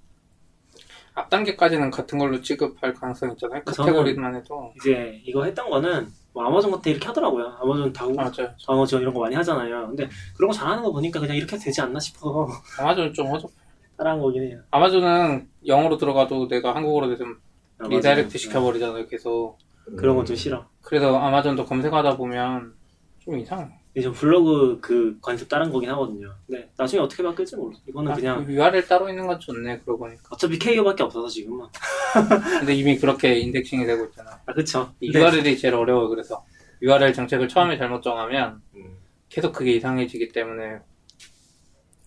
[1.13, 3.63] 앞 단계까지는 같은 걸로 취급할 가능성이 있잖아요.
[3.63, 7.45] 카테고리만 해도 이제 이거 했던 거는 뭐 아마존 같은 이렇게 하더라고요.
[7.61, 8.53] 아마존 다국, 맞아요.
[8.67, 9.87] 다국어 지원 이런 거 많이 하잖아요.
[9.87, 12.45] 근데 그런 거 잘하는 거 보니까 그냥 이렇게 되지 않나 싶어서
[12.77, 13.49] 아마존 좀 허접.
[13.97, 14.59] 따라한 거긴 해요.
[14.71, 17.37] 아마존은 영어로 들어가도 내가 한국어로 되면
[17.79, 18.37] 아, redirect 맞아요.
[18.37, 19.07] 시켜버리잖아요.
[19.07, 19.57] 계속.
[19.97, 20.65] 그런 건 좀 싫어.
[20.81, 22.73] 그래서 아마존도 검색하다 보면
[23.19, 23.69] 좀 이상해.
[23.95, 26.33] 이제 저 블로그 그 관습 따른 거긴 하거든요.
[26.45, 27.77] 근데 나중에 어떻게 바뀔지 몰라.
[27.87, 29.79] 이거는 아, 그냥 URL 따로 있는 건 좋네.
[29.79, 30.21] 그러고 보니까.
[30.31, 31.65] 어차피 KO밖에 없어서 지금은.
[32.59, 34.37] 근데 이미 그렇게 인덱싱이 되고 있잖아.
[34.45, 34.91] 아 그쵸.
[34.99, 36.09] 이 근데- URL이 제일 어려워.
[36.09, 36.45] 그래서
[36.81, 38.97] URL 정책을 처음에 잘못 정하면 음,
[39.29, 40.79] 계속 그게 이상해지기 때문에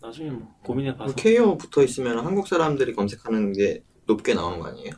[0.03, 1.15] 나중에 뭐 고민해 봐서.
[1.15, 4.91] KO 붙어 있으면 한국 사람들이 검색하는 게 높게 나오는 거 아니에요?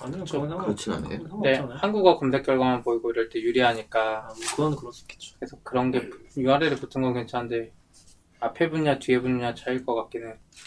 [0.00, 1.40] 아니요, 그건 그렇진 않아요.
[1.42, 1.54] 네.
[1.80, 5.34] 한국어 검색 결과만 보이고 이럴 때 유리하니까 아, 뭐 그건 그럴 수 있겠죠.
[5.38, 7.72] 그래서 그런 게 URL에 붙은 건 괜찮은데
[8.40, 10.20] 앞에 분야 뒤에 분야 차일 것 해.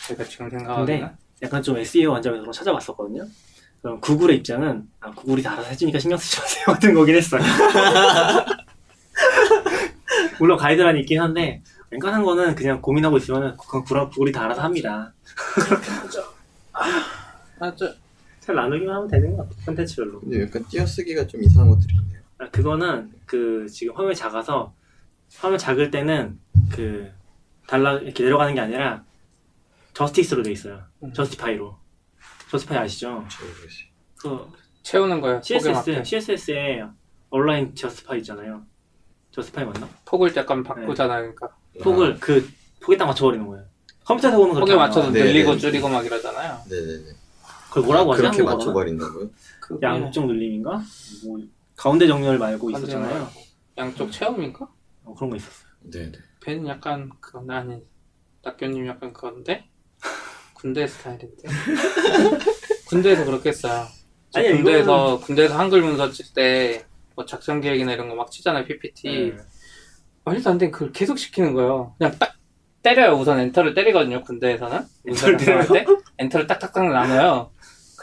[0.07, 1.09] 제가 지금 생각하기는
[1.43, 3.25] 약간 좀 SEO 관점에서 찾아봤었거든요.
[3.81, 7.41] 그럼 구글의 입장은 아, 구글이 다 알아서 해주니까 신경 쓰지 마세요 같은 거긴 했어요.
[10.39, 15.13] 물론 가이드란이 있긴 한데 웬간한 거는 그냥 고민하고 있으면 그건 구글이 다 알아서 합니다.
[17.59, 17.93] 맞아.
[18.41, 19.65] 잘 나누기만 하면 되는 것 같아요.
[19.65, 20.19] 콘텐츠별로.
[20.19, 22.21] 근데 약간 띄어쓰기가 좀 이상한 것들이 있네요.
[22.39, 24.73] 아, 그거는 그 지금 화면이 작아서
[25.37, 26.39] 화면 작을 때는
[26.71, 27.09] 그
[27.67, 29.03] 달라 이렇게 내려가는 게 아니라
[29.93, 30.81] 저스티스로 돼 있어요.
[31.03, 31.13] 음.
[31.13, 31.77] 저스티파이로.
[32.49, 33.23] 저스티파이 아시죠?
[34.17, 34.47] 그
[34.81, 35.21] 채우는.
[35.21, 36.03] 폭에 CSS.
[36.03, 36.83] CSS에
[37.29, 38.63] 온라인 저스티파이 있잖아요.
[39.29, 39.87] 저스티파이 맞나?
[40.05, 41.33] 폭을 약간 바꾸잖아요.
[41.35, 42.49] 그러니까 폭을 그
[42.81, 43.65] 폭에 딱 맞춰버리는 거예요.
[44.03, 45.13] 컴퓨터에서 보면 그렇게 폭에 안 맞춰서 나와요.
[45.13, 45.57] 네, 늘리고 네.
[45.59, 46.57] 줄이고 막 이러잖아요.
[46.67, 47.20] 네네네.
[47.71, 48.21] 그걸 뭐라고 하지?
[48.21, 48.43] 그렇게?
[48.43, 49.29] 맞춰버린다고요?
[49.61, 50.81] 그게 양쪽 늘림인가?
[51.25, 51.39] 뭐
[51.75, 53.29] 가운데 정렬 말고 있었잖아요.
[53.77, 54.67] 양쪽 채움인가?
[55.05, 55.67] 어, 그런 거 있었어요.
[55.81, 56.11] 네네.
[56.41, 57.81] 벤 약간 그건 아니
[58.43, 59.65] 낙교님 약간 그건데
[60.53, 61.47] 군대 스타일인데
[62.87, 63.85] 군대에서 그렇게 했어요.
[64.31, 68.65] 저 아니요, 군대에서 군대에서 한글 문서 칠 때 뭐 작전 계획이나 이런 거 막 치잖아요
[68.65, 69.33] PPT.
[69.35, 69.37] 네.
[70.23, 71.93] 말도 안 되는 그걸 계속 시키는 거예요.
[71.97, 72.35] 그냥 딱
[72.83, 73.13] 때려요.
[73.17, 74.21] 우선 엔터를 때리거든요.
[74.23, 75.85] 군대에서는 문서를 때
[76.19, 77.50] 엔터를 딱딱딱 나눠요.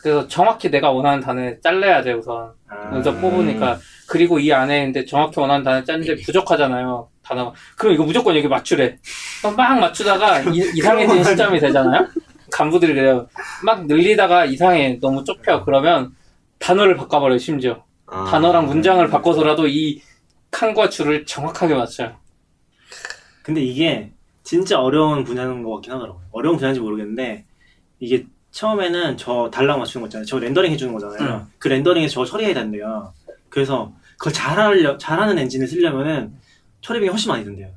[0.03, 2.53] 그래서 정확히 내가 원하는 단어에 잘라야 돼 우선.
[2.69, 3.79] 아, 문서 뽑으니까.
[4.09, 8.97] 그리고 이 안에 근데 정확히 원하는 단어 짰는데 부족하잖아요 단어가 그럼 이거 무조건 여기 맞추래.
[9.41, 12.07] 그럼 막 맞추다가 이, 상해진 시점이 되잖아요?
[12.51, 13.29] 간부들이 그래요.
[13.65, 15.65] 막 늘리다가 이상해 너무 좁혀.
[15.65, 16.15] 그러면
[16.59, 17.85] 단어를 바꿔버려요 심지어.
[18.07, 20.01] 아, 단어랑 문장을 바꿔서라도 이
[20.51, 22.17] 칸과 줄을 정확하게 맞춰요.
[23.43, 24.11] 근데 이게
[24.43, 26.23] 진짜 어려운 분야인 것 같긴 하더라고요.
[26.33, 27.45] 어려운 분야인지 모르겠는데
[28.01, 30.25] 이게 처음에는 저 단락 맞추는 거 있잖아요.
[30.27, 31.19] 저 렌더링 해주는 거잖아요.
[31.59, 33.13] 그 렌더링에서 저거 처리해야 된대요.
[33.49, 36.33] 그래서 그걸 잘하려, 잘하는 엔진을 쓰려면은
[36.81, 37.69] 처리비가 훨씬 많이 든대요.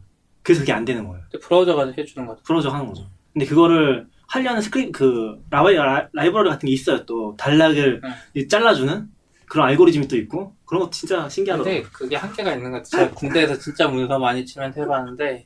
[0.43, 1.23] 그래서 그게 안 되는 거예요.
[1.41, 3.05] 브라우저가 해주는 거죠 브라우저 하는 거죠.
[3.33, 7.05] 근데 그거를 하려는 스크립, 그, 라이, 라- 라이브러리 같은 게 있어요.
[7.05, 8.01] 또, 단락을
[8.33, 9.07] 이 잘라주는
[9.47, 11.75] 그런 알고리즘이 또 있고, 그런 거 진짜 신기하더라고요.
[11.83, 15.45] 근데 그게 한계가 있는 것 같아요 제가 군대에서 진짜 문서 많이 치면서 해봤는데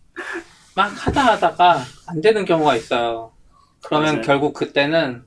[0.76, 3.32] 막 하다 하다가 안 되는 경우가 있어요
[3.88, 4.22] 그러면 맞아요.
[4.22, 5.24] 결국 그때는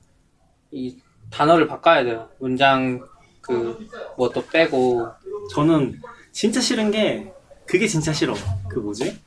[0.71, 0.97] 이
[1.31, 2.27] 단어를 바꿔야 돼요.
[2.39, 3.01] 문장
[3.41, 3.87] 그
[4.17, 5.07] 뭐또 빼고
[5.53, 5.99] 저는
[6.31, 7.31] 진짜 싫은 게
[7.65, 8.33] 그게 진짜 싫어.
[8.69, 9.17] 그 뭐지?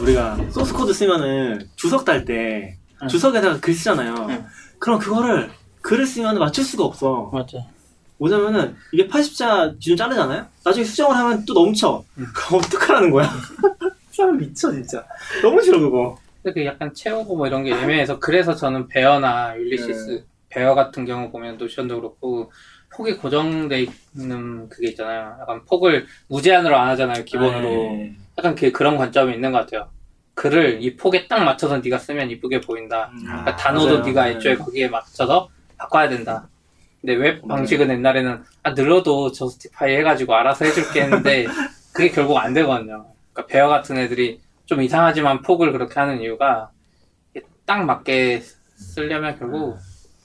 [0.00, 3.08] 우리가 소스 코드 쓰면은 주석 달때 응.
[3.08, 4.14] 주석에다가 글 쓰잖아요.
[4.30, 4.46] 응.
[4.78, 5.50] 그럼 그거를
[5.82, 7.30] 글을 쓰면 맞출 수가 없어.
[7.32, 7.58] 맞아.
[8.18, 10.46] 뭐냐면은 이게 80자 기준 자르잖아요?
[10.64, 12.04] 나중에 수정을 하면 또 넘쳐.
[12.18, 12.26] 응.
[12.34, 13.30] 그럼 어떡하라는 거야?
[14.10, 15.04] 사람 미쳐 진짜.
[15.42, 16.16] 너무 싫어 그거.
[16.42, 20.24] 그 약간 채우고 뭐 이런 게 애매해서 그래서 저는 Bear나 Ulysses 네.
[20.48, 22.50] Bear 같은 경우 보면 Notion도 그렇고
[22.94, 23.86] 폭이 고정돼
[24.16, 25.36] 있는 그게 있잖아요.
[25.40, 27.24] 약간 폭을 무제한으로 안 하잖아요.
[27.24, 27.68] 기본으로.
[27.68, 28.14] 네.
[28.36, 29.88] 약간 그, 그런 관점이 있는 것 같아요.
[30.34, 33.10] 글을 이 폭에 딱 맞춰서 네가 쓰면 이쁘게 보인다.
[33.12, 34.06] 음, 그러니까 단어도 맞아요.
[34.06, 34.30] 네가 네.
[34.32, 36.48] 애초에 거기에 맞춰서 바꿔야 된다.
[37.00, 37.46] 근데 웹.
[37.46, 41.46] 방식은 옛날에는 아 늘어도 justify 해가지고 알아서 해줄게 했는데
[41.92, 43.06] 그게 결국 안 되거든요.
[43.32, 44.40] 그러니까 베어 같은 애들이
[44.72, 46.70] 좀 이상하지만 폭을 그렇게 하는 이유가
[47.66, 49.76] 딱 맞게 쓰려면 결국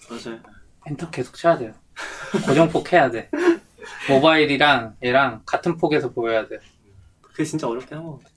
[0.10, 0.40] 맞아요.
[0.86, 1.74] 엔터 계속 쳐야 돼요.
[2.46, 3.30] 고정폭 해야 돼.
[4.10, 6.60] 모바일이랑 얘랑 같은 폭에서 보여야 돼.
[7.22, 8.30] 그게 진짜 어렵긴 한것 같아.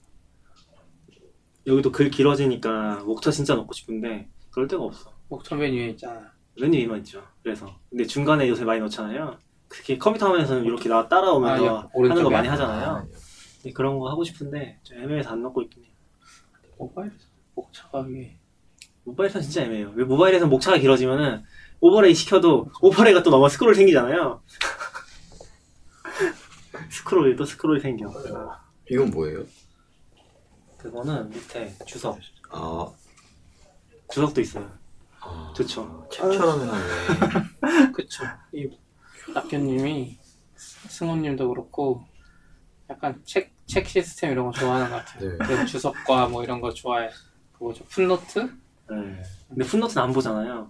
[1.65, 5.13] 여기도 글 길어지니까 목차 진짜 넣고 싶은데 그럴 데가 없어.
[5.55, 6.29] 맨 위에 있잖아.
[6.59, 7.23] 맨 위에만 있죠.
[7.41, 9.39] 그래서 근데 중간에 요새 많이 넣잖아요.
[9.69, 12.09] 특히 컴퓨터 화면에서는 이렇게 나 아, 따라오면서 야, 오른쪽에?
[12.09, 13.07] 하는 거 많이 아, 하잖아요.
[13.61, 15.90] 근데 그런 거 하고 싶은데 좀 애매해서 안 넣고 있긴 해요.
[16.81, 17.11] 모바일
[17.53, 18.39] 목차가 위에.
[19.03, 19.91] 모바일에서는 진짜 애매해요.
[19.95, 21.43] 왜 모바일에서 목차가 길어지면은
[21.79, 24.41] overlay 시켜도 overlay가 또 넘어 스크롤 생기잖아요.
[26.89, 28.11] 스크롤이 또 스크롤이 생겨.
[28.89, 29.43] 이건 뭐예요?
[30.79, 32.17] 그거는 밑에 주석.
[32.49, 32.89] 아,
[34.11, 34.67] 주석도 있어요.
[35.19, 36.07] 아 좋죠.
[36.11, 37.91] 캡처럼 해놨네.
[37.93, 38.23] 그쵸.
[38.53, 38.67] 이
[39.35, 40.17] 낙견님이
[40.55, 42.03] 승호님도 그렇고
[42.89, 45.37] 약간 책, 책 시스템 이런 거 좋아하는 것 같아요.
[45.37, 45.65] 네.
[45.65, 47.09] 주석과 뭐 이런 거 좋아해.
[47.53, 47.85] 그 뭐죠?
[47.85, 48.39] 풋노트?
[48.39, 49.23] 네.
[49.47, 50.69] 근데 풋노트는 안 보잖아요.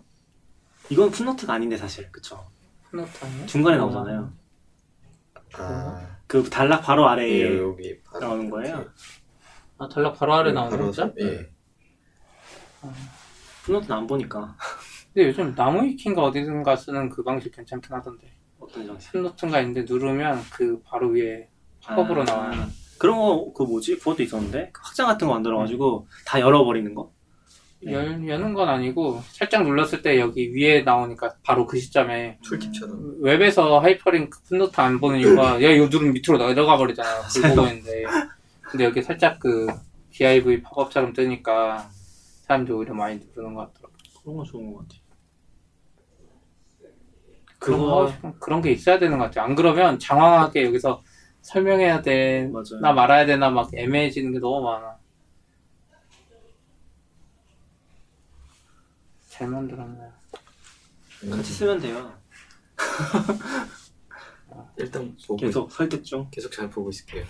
[0.90, 2.48] 이건 풋노트가 아닌데 사실 그쵸?
[2.92, 3.46] 풋노트 아니에요?
[3.48, 4.32] 중간에 나오잖아요.
[5.54, 8.86] 아, 그 단락 바로 아래에 예, 여기 바로 나오는 거예요.
[9.80, 11.12] 아, 달락 바로 아래 네, 나오는 거죠?
[11.20, 11.50] 예.
[13.64, 14.56] 풋노트는 안 보니까
[15.12, 18.32] 근데 요즘 나무위키인가 어디든가 쓰는 그 방식 괜찮긴 하던데.
[18.60, 19.12] 어떤 방식?
[19.12, 21.50] footnote인가 있는데 누르면 그 바로 위에
[21.84, 22.81] 팝업으로 아, 나와요.
[23.02, 23.98] 그런 거 그 뭐지?
[23.98, 27.12] 그것도 있었는데 그 확장 같은 거 만들어가지고 다 열어버리는 거.
[27.84, 27.94] 네.
[27.94, 33.16] 열, 여는 건 아니고 살짝 눌렀을 때 여기 위에 나오니까 바로 그 시점에 tooltip처럼.
[33.22, 37.24] 웹에서 하이퍼링크 footnote 안 보는 이유가 야 이거 누르면 밑으로 내려가 버리잖아요.
[37.34, 38.04] 글 보고 있는데
[38.62, 39.66] 근데 여기 살짝 그
[40.12, 41.90] div 팝업처럼 뜨니까
[42.46, 43.94] 사람들이 오히려 많이 누르는 것 같더라고.
[44.22, 44.96] 그런 거 좋은 것 같아.
[47.58, 49.46] 그런 거 그거- 그런 게 있어야 되는 것 같아요.
[49.46, 51.02] 안 그러면 장황하게 여기서
[51.42, 52.96] 설명해야 되나 맞아요.
[52.96, 54.98] 말아야 되나 막 애매해지는 게 너무 많아.
[59.30, 60.00] 잘 만들었네.
[61.30, 62.14] 같이 쓰면 돼요.
[64.78, 66.28] 일단 보고 계속 설득 중.
[66.32, 67.24] 계속 잘 보고 있을게요.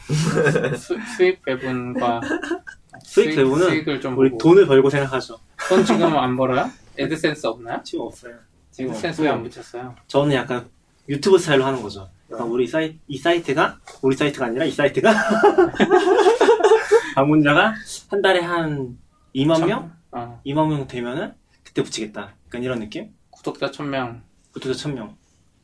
[0.77, 2.21] 수, 수익 배분과
[3.03, 4.43] 수익 배분은 수익을 좀 우리 보고.
[4.43, 5.39] 돈을 벌고 생각하죠.
[5.69, 6.69] 돈 지금 안 벌어요?
[6.97, 7.81] AdSense 없나요?
[7.83, 8.35] 지금 없어요.
[8.71, 9.95] 지금 AdSense 왜 안 붙였어요?
[10.07, 10.69] 저는 약간
[11.07, 12.09] 유튜브 스타일로 하는 거죠.
[12.31, 15.13] 약간 우리 사이 이 사이트가 우리 사이트가 아니라 이 사이트가
[17.15, 17.73] 방문자가
[18.09, 18.97] 한 달에 한
[19.35, 22.33] 2만 명, 어, 2만 명 되면은 그때 붙이겠다.
[22.47, 23.13] 약간 이런 느낌?
[23.29, 24.21] 구독자 1000명.
[24.53, 25.15] 구독자 1000명.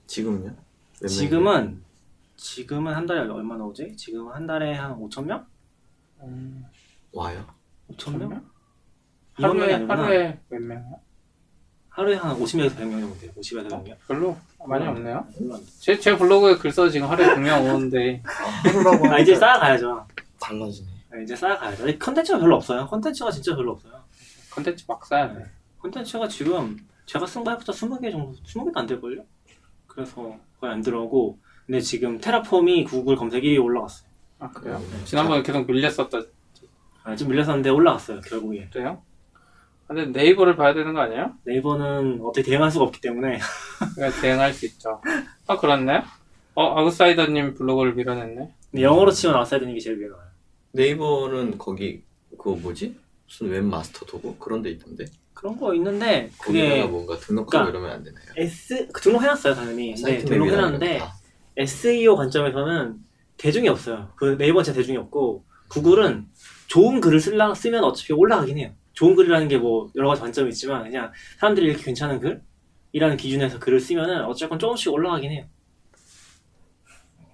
[0.07, 0.55] 지금은요?
[1.01, 1.83] 몇 지금은
[2.35, 3.95] 지금은 한 달에 얼마 나오지?
[3.97, 5.45] 지금은 한 달에 한 5천 명?
[6.21, 6.65] 음,
[7.11, 7.45] 명이 와요?
[7.91, 8.29] 5천 명?
[9.37, 10.03] 2만 명이 하루에, 아니구나.
[10.03, 10.95] 하루에 몇 명?
[11.89, 13.31] 하루에 한 50명에서 100명 정도 돼요.
[13.37, 13.95] 50에서 100명.
[14.07, 14.37] 별로
[14.67, 15.17] 많이 없네요.
[15.17, 15.65] 안 돼.
[15.79, 20.05] 제, 제 블로그에 글 써도 지금 하루에 100명 오는데 하루라고 아 이제 쌓아가야죠.
[20.39, 20.87] 달라지네.
[21.13, 21.83] 아, 이제 쌓아가야죠.
[21.83, 22.85] 아니, 컨텐츠가 별로 없어요.
[22.87, 23.93] 컨텐츠가 진짜 별로 없어요.
[24.51, 25.45] 컨텐츠 막 써야 돼.
[25.79, 29.23] 컨텐츠가 지금 제가 쓴 거 해봤자 20개 정도, 20개도 안 될걸요?
[29.87, 34.07] 그래서 거의 안 들어오고 근데 지금 Terraform이 구글 검색 1위에 올라갔어요.
[34.39, 34.77] 아 그래요?
[34.77, 35.01] 음.
[35.05, 36.19] 지난번에 계속 밀렸었다
[37.03, 38.69] 아, 좀 밀렸었는데 올라갔어요, 결국에.
[38.71, 39.01] 그래요?
[39.87, 41.31] 근데 네이버를 봐야 되는 거 아니에요?
[41.45, 43.39] 네이버는 어떻게 대응할 수가 없기 때문에
[43.95, 45.01] 그러니까 대응할 수 있죠.
[45.47, 46.03] 아 그렇네.
[46.55, 48.53] 어 아웃사이더님 블로그를 밀어냈네.
[48.71, 50.27] 근데 영어로 치면 아웃사이더님 게 제일 위에 나와요.
[50.73, 52.97] 네이버는 거기 그거 뭐지?
[53.25, 55.05] 무슨 웹마스터 도구 그런 데 있던데.
[55.33, 58.25] 그런 거 있는데 거기다가 그게 뭔가 등록하고 그러니까 이러면 안 되나요?
[58.35, 59.95] S 그 등록해놨어요 당연히.
[59.95, 61.01] 사이트 등록해놨는데
[61.57, 62.97] SEO 관점에서는
[63.37, 64.09] 대중이 없어요.
[64.15, 66.27] 그 네이버 진짜 대중이 없고 구글은
[66.67, 68.71] 좋은 글을 쓸라, 쓰면 어차피 올라가긴 해요.
[68.97, 72.19] 좋은 글이라는 게 뭐 여러 가지 관점이 있지만 그냥 사람들이 이렇게 괜찮은
[72.91, 75.45] 글이라는 기준에서 글을 쓰면은 어쨌건 조금씩 올라가긴 해요.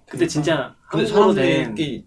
[0.06, 2.06] 근데 진짜 근데 한국어로 된 사람들이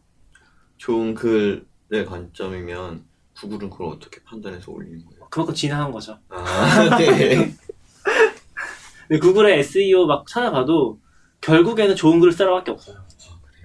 [0.78, 3.04] 좋은 글의 관점이면
[3.36, 5.28] 구글은 그걸 어떻게 판단해서 올리는 거예요?
[5.32, 6.20] 그만큼 진화한 거죠.
[6.30, 7.52] 아, 네.
[9.08, 11.00] 근데 구글의 SEO 막 찾아봐도
[11.42, 12.98] 결국에는 좋은 글을 쓰라밖에 없어요.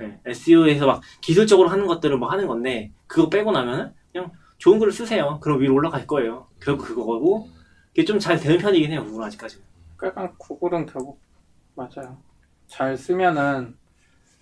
[0.01, 4.33] 네, SEO에서 막 기술적으로 하는 것들을 뭐 하는 건데 그거 빼고 나면은 그냥
[4.63, 5.39] 좋은 글을 쓰세요.
[5.41, 6.47] 그럼 위로 올라갈 거예요.
[6.61, 7.49] 결국 그거고
[7.95, 9.05] 이게 좀 잘 되는 편이긴 해요.
[9.05, 9.65] 구글 아직까지는.
[9.97, 11.21] 그러니까 구글은 결국
[11.75, 12.17] 맞아요.
[12.69, 13.77] 잘 쓰면은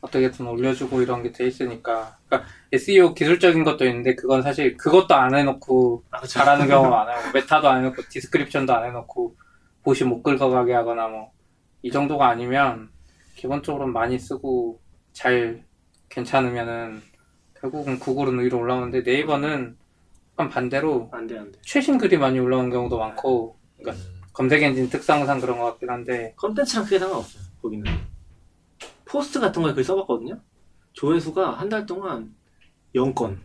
[0.02, 2.16] 어떻게든 올려주고 이런 게 돼 있으니까.
[2.28, 6.20] 그러니까 SEO 기술적인 것도 있는데 그건 사실 그것도 안 해놓고 아.
[6.26, 7.32] 잘하는 경우가 많아요.
[7.32, 9.36] 메타도 안 해놓고 디스크립션도 안 해놓고
[9.82, 11.32] 보시 못 긁어가게 하거나 뭐
[11.82, 12.90] 이 정도가 아니면
[13.36, 14.80] 기본적으로 많이 쓰고
[15.14, 15.64] 잘
[16.10, 17.00] 괜찮으면은
[17.58, 19.78] 결국은 구글은 위로 올라오는데 네이버는
[20.40, 21.58] 약간 반대로 안 돼, 안 돼.
[21.62, 26.84] 최신 글이 많이 올라오는 경우도 많고 그러니까 검색 엔진 특성상 그런 것 같긴 한데 컨텐츠랑
[26.84, 27.42] 크게 상관없어요.
[27.60, 27.84] 거기는.
[29.04, 30.40] 포스트 같은 거에 글 써봤거든요.
[30.94, 32.34] 조회수가 한 달 동안
[32.94, 33.36] 0건.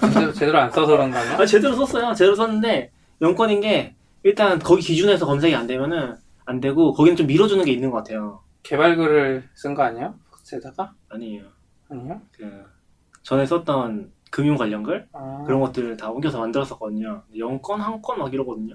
[0.00, 1.38] 제대로, 제대로 안 써서 그런 거 아니야?
[1.38, 2.12] 아, 제대로 썼어요.
[2.14, 2.90] 제대로 썼는데
[3.20, 3.94] 0건인 게
[4.24, 8.42] 일단 거기 기준에서 검색이 안 되면은 안 되고 거기는 좀 밀어주는 게 있는 것 같아요.
[8.64, 10.14] 개발 글을 쓴 거 아니야?
[10.32, 10.94] 포스트에다가?
[11.10, 11.44] 아니에요.
[11.90, 12.20] 아니요?
[12.32, 12.64] 그
[13.22, 17.22] 전에 썼던 금융 관련 글 아, 그런 것들을 다 옮겨서 만들었었거든요.
[17.36, 18.74] 0건 한 건 막 이러거든요.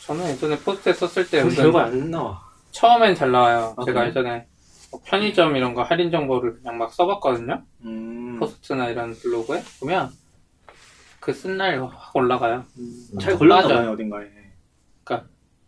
[0.00, 2.42] 저는 예전에 포스트에 썼을 때 결과 안 나와.
[2.72, 3.74] 처음엔 잘 나와요.
[3.76, 4.08] 아, 제가 그래요?
[4.08, 4.48] 예전에
[4.90, 7.62] 뭐 편의점 이런 거 할인 정보를 그냥 막 써봤거든요.
[7.84, 10.10] 음, 포스트나 이런 블로그에 보면
[11.20, 12.64] 그 쓴 날 확 올라가요.
[12.76, 13.38] 음, 잘.
[13.38, 14.26] 봐요 어딘가에.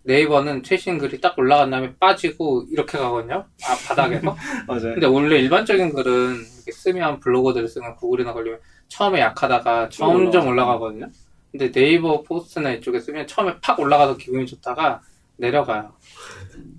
[0.07, 3.47] 네이버는 최신 글이 딱 올라간 다음에 빠지고 이렇게 가거든요.
[3.65, 4.37] 아 바닥에서.
[4.69, 4.93] 맞아요.
[4.93, 8.59] 근데 원래 일반적인 글은 이렇게 쓰면 블로거들 쓰면 구글이나 걸리면
[8.95, 11.09] 처음에 약하다가 점점 올라가거든요.
[11.51, 15.01] 근데 네이버 포스트나 이쪽에 쓰면 처음에 팍 올라가서 기분이 좋다가
[15.37, 15.93] 내려가요.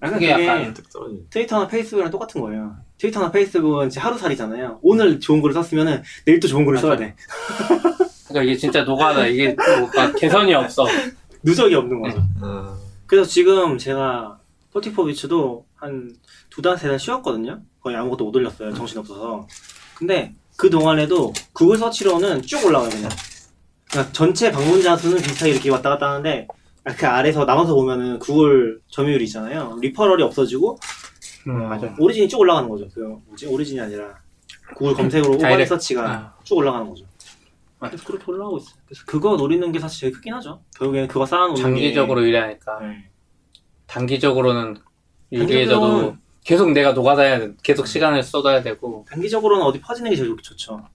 [0.02, 0.74] 약간 그게 약간.
[1.30, 2.76] 트위터나 페이스북이랑 똑같은 거예요.
[2.98, 4.80] 트위터나 페이스북은 이제 하루살이잖아요.
[4.82, 7.16] 오늘 좋은 글을 썼으면 내일 또 좋은 글을 써야 돼.
[8.30, 9.28] 그러니까 이게 진짜 노가다.
[9.28, 10.86] 이게 뭐가 개선이 없어.
[11.44, 12.24] 누적이 없는 거죠.
[12.42, 14.40] 아, 그래서 지금 제가
[14.72, 16.16] 44bits도 한
[16.50, 17.60] 두 달, 세 달 쉬었거든요.
[17.82, 18.74] 거의 아무것도 못 올렸어요.
[18.74, 19.46] 정신없어서.
[19.98, 23.10] 근데 그 동안에도 구글 search로는 쭉 올라가요, 그냥.
[23.90, 26.48] 그러니까 전체 방문자 수는 비슷하게 이렇게 왔다 갔다 하는데
[26.98, 29.78] 그 아래서 나눠서 보면은 구글 점유율이 있잖아요.
[29.82, 30.78] referral이 없어지고
[31.48, 31.94] 음, 어, 맞아요.
[32.00, 32.88] origin이 쭉 올라가는 거죠.
[32.94, 33.48] 그 뭐지?
[33.48, 34.16] origin이 아니라
[34.76, 35.70] 구글 검색으로 direct.
[35.70, 36.34] search가 아.
[36.44, 37.06] 쭉 올라가는 거죠.
[37.80, 38.76] 그래서 그렇게 올라가고 있어요.
[38.86, 40.62] 그래서 그거 노리는 게 사실 제일 크긴 하죠.
[40.78, 42.80] 결국에는 그거 쌓아놓는 장기적으로 게 일하니까.
[42.80, 43.10] 네.
[43.86, 44.78] 단기적으로는
[45.32, 47.56] 유리해져도 단기적으로는 계속 내가 돼.
[47.64, 49.04] 계속 시간을 쏟아야 되고.
[49.10, 50.88] 단기적으로는 어디 퍼지는 게 제일 좋죠.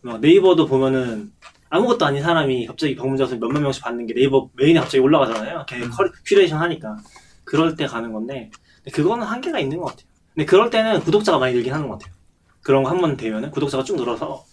[0.00, 1.32] 막 네이버도 보면은
[1.68, 5.66] 아무것도 아닌 사람이 갑자기 방문자 수 몇만 명씩 받는 게 네이버 메인에 갑자기 올라가잖아요.
[5.68, 6.96] 걔 cura- curation 하니까.
[7.44, 8.50] 그럴 때 가는 건데
[8.82, 10.06] 근데 그거는 한계가 있는 것 같아요.
[10.34, 12.14] 근데 그럴 때는 구독자가 많이 늘긴 하는 것 같아요.
[12.62, 14.44] 그런 거 한 번 되면은 구독자가 쭉 늘어서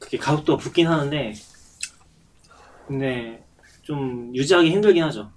[0.00, 1.34] 그게 가속도가 붙긴 하는데
[2.86, 3.44] 근데
[3.82, 5.30] 좀 유지하기 힘들긴 하죠.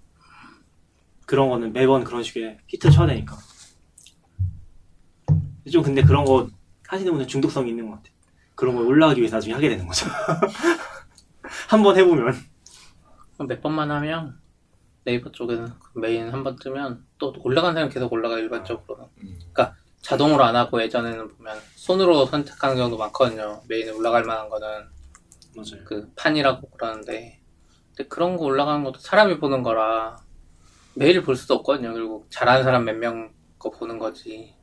[1.25, 3.37] 그런 거는 매번 그런 식의 히트 쳐야 되니까.
[5.69, 6.47] 좀 근데 그런 거
[6.87, 8.13] 하시는 분들 중독성이 있는 것 같아요.
[8.55, 10.05] 그런 걸 올라가기 위해서 나중에 하게 되는 거죠.
[11.67, 12.35] 한 번 해보면.
[13.47, 14.39] 몇 번만 하면
[15.03, 19.05] 네이버 쪽에는 그 메인 한 번 뜨면 또 올라간 사람 계속 올라가 일반적으로는.
[19.23, 19.39] 음.
[20.01, 23.61] 자동으로 안 하고 예전에는 보면 손으로 선택하는 경우도 많거든요.
[23.67, 24.67] 메인에 올라갈 만한 거는
[25.55, 25.83] 맞아요.
[25.85, 27.39] 그 판이라고 그러는데
[27.95, 30.19] 근데 그런 거 올라가는 것도 사람이 보는 거라
[30.95, 31.93] 매일 볼 수도 없거든요.
[31.93, 34.55] 결국 잘하는 사람 몇 명 거 보는 거지.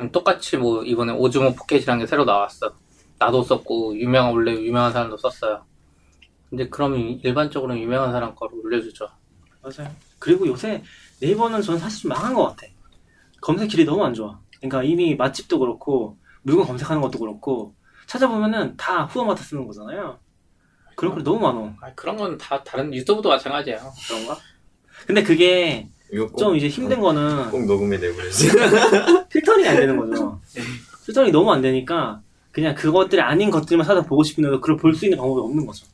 [0.00, 2.72] 음, 똑같이 뭐 이번에 오즈모 포켓이라는 게 새로 나왔어.
[3.18, 5.64] 나도 썼고 유명한 원래 유명한 사람도 썼어요.
[6.50, 9.08] 근데 그럼 일반적으로 유명한 사람 거를 올려주죠.
[9.62, 9.90] 맞아요.
[10.18, 10.82] 그리고 요새
[11.20, 12.66] 네이버는 저는 사실 좀 망한 것 같아.
[13.40, 14.38] 검색 길이 너무 안 좋아.
[14.58, 17.74] 그러니까 이미 맛집도 그렇고 물건 검색하는 것도 그렇고
[18.06, 20.18] 찾아보면은 다 후어마다 쓰는 거잖아요.
[20.96, 21.72] 그런 글 너무 많어.
[21.80, 23.80] 아, 그런 건 다 다른 유튜브도 마찬가지예요.
[24.08, 24.36] 그런가?
[25.06, 25.88] 근데 그게
[26.38, 28.48] 좀 이제 힘든 거는 꼭 녹음해 내보내지.
[29.30, 30.40] 필터링이 안 되는 거죠.
[31.06, 32.20] 필터링이 너무 안 되니까
[32.52, 35.86] 그냥 그것들이 아닌 것들만 찾아보고 싶은데도 그걸 볼 수 있는 방법이 없는 거죠.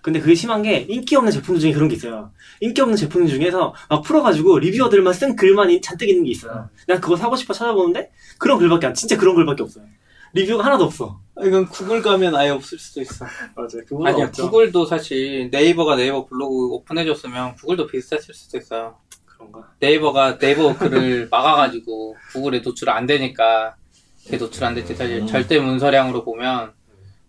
[0.00, 2.30] 근데 그게 심한 게 인기 없는 제품들 중에 그런 게 있어요.
[2.60, 6.68] 인기 없는 제품 중에서 막 풀어가지고 리뷰어들만 쓴 글만 이- 잔뜩 있는 게 있어요.
[6.86, 9.84] 난 그거 사고 싶어 찾아보는데 그런 글밖에 안, 진짜 그런 글밖에 없어요.
[10.32, 11.18] 리뷰가 하나도 없어.
[11.44, 13.24] 이건 구글 가면 아예 없을 수도 있어.
[13.56, 13.82] 맞아요.
[13.88, 18.96] 그거 아니야, 구글도 사실 네이버가 네이버 블로그 오픈해줬으면 구글도 비슷했을 수도 있어요.
[19.36, 19.72] 그런가?
[19.80, 23.76] 네이버가 네이버 글을 막아가지고 구글에 노출 안 되니까
[24.24, 24.94] 그게 노출 안 됐지.
[24.94, 25.26] 사실 음.
[25.26, 26.72] 절대 문서량으로 보면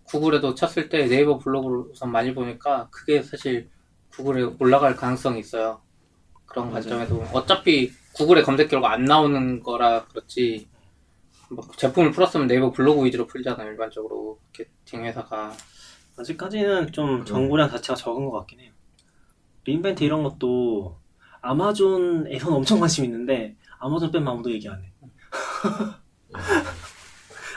[0.04, 3.68] 구글에도 쳤을 때 네이버 블로그를 우선 많이 보니까 그게 사실
[4.10, 5.80] 구글에 올라갈 가능성이 있어요.
[6.46, 6.82] 그런 맞아요.
[6.82, 10.66] 관점에서 어차피 구글에 검색 결과 안 나오는 거라 그렇지
[11.50, 15.52] 뭐 제품을 풀었으면 네이버 블로그 위주로 풀잖아요 일반적으로 마케팅 회사가
[16.18, 18.72] 아직까지는 좀 정보량 자체가 적은 것 같긴 해요.
[19.64, 20.98] re:Invent 이런 것도
[21.48, 24.92] 아마존에서는 엄청 관심 있는데 아마존 빼면 아무도 얘기 안 해.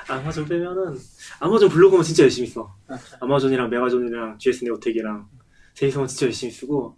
[0.07, 0.97] 아마존 빼면은
[1.39, 2.73] 아마존 블로그만 진짜 열심히 써.
[3.19, 5.27] 아마존이랑 메가존이랑 GS 네오텍이랑
[5.73, 6.97] 세이성은 진짜 열심히 쓰고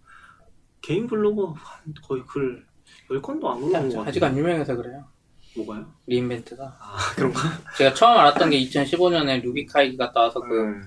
[0.80, 2.64] 개인 블로그 한 거의 글
[3.10, 4.02] 10건도 안 올라온 것 같아요.
[4.08, 5.04] 아직 안 유명해서 그래요.
[5.56, 5.86] 뭐가요?
[6.06, 6.76] re:Invent가.
[6.80, 7.40] 아 그런가?
[7.76, 10.82] 제가 처음 알았던 게 2015년에 RubyKaigi 갔다 와서 그 음.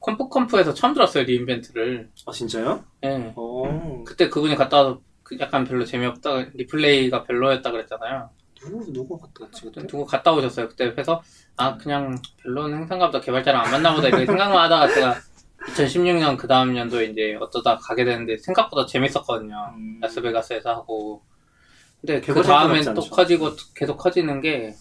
[0.00, 2.10] ConfConf에서 처음 들었어요 re:Invent를.
[2.26, 2.84] 아 진짜요?
[3.04, 3.32] 예.
[3.34, 5.05] 어 그때 그분이 갔다 와서 그
[5.40, 8.30] 약간 별로 재미없다 re:Play가 별로였다 그랬잖아요.
[8.60, 9.86] 누구 누구 갔다 왔지 그때?
[9.86, 11.22] 누구 갔다 오셨어요 그때 그래서
[11.56, 15.14] 아 그냥 별로인 행사인가 보다 개발자랑 안 맞나 보다 이렇게 생각만 하다가 제가
[15.68, 19.72] 2016년 그 다음 연도에 이제 어쩌다 가게 되는데 생각보다 재밌었거든요.
[19.76, 19.98] 음.
[20.00, 21.22] 라스베가스에서 하고
[22.00, 23.10] 근데 그 다음엔 또 않죠?
[23.10, 24.74] 커지고 계속 커지는 게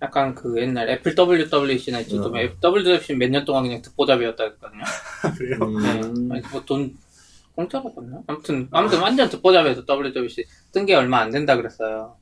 [0.00, 2.00] 약간 그 옛날 애플 WWDC나 어.
[2.00, 4.82] 애플 WWDC 몇 년 동안 그냥 듣보잡이었다 했거든요.
[5.38, 5.58] 그래요?
[5.62, 6.28] 음.
[6.28, 6.40] 네.
[6.50, 6.96] 뭐 돈
[7.54, 8.20] 공짜로 줬나?
[8.26, 12.16] 아무튼 아무튼 완전 듣보잡이에서 WWDC 뜬 게 얼마 안 된다 그랬어요.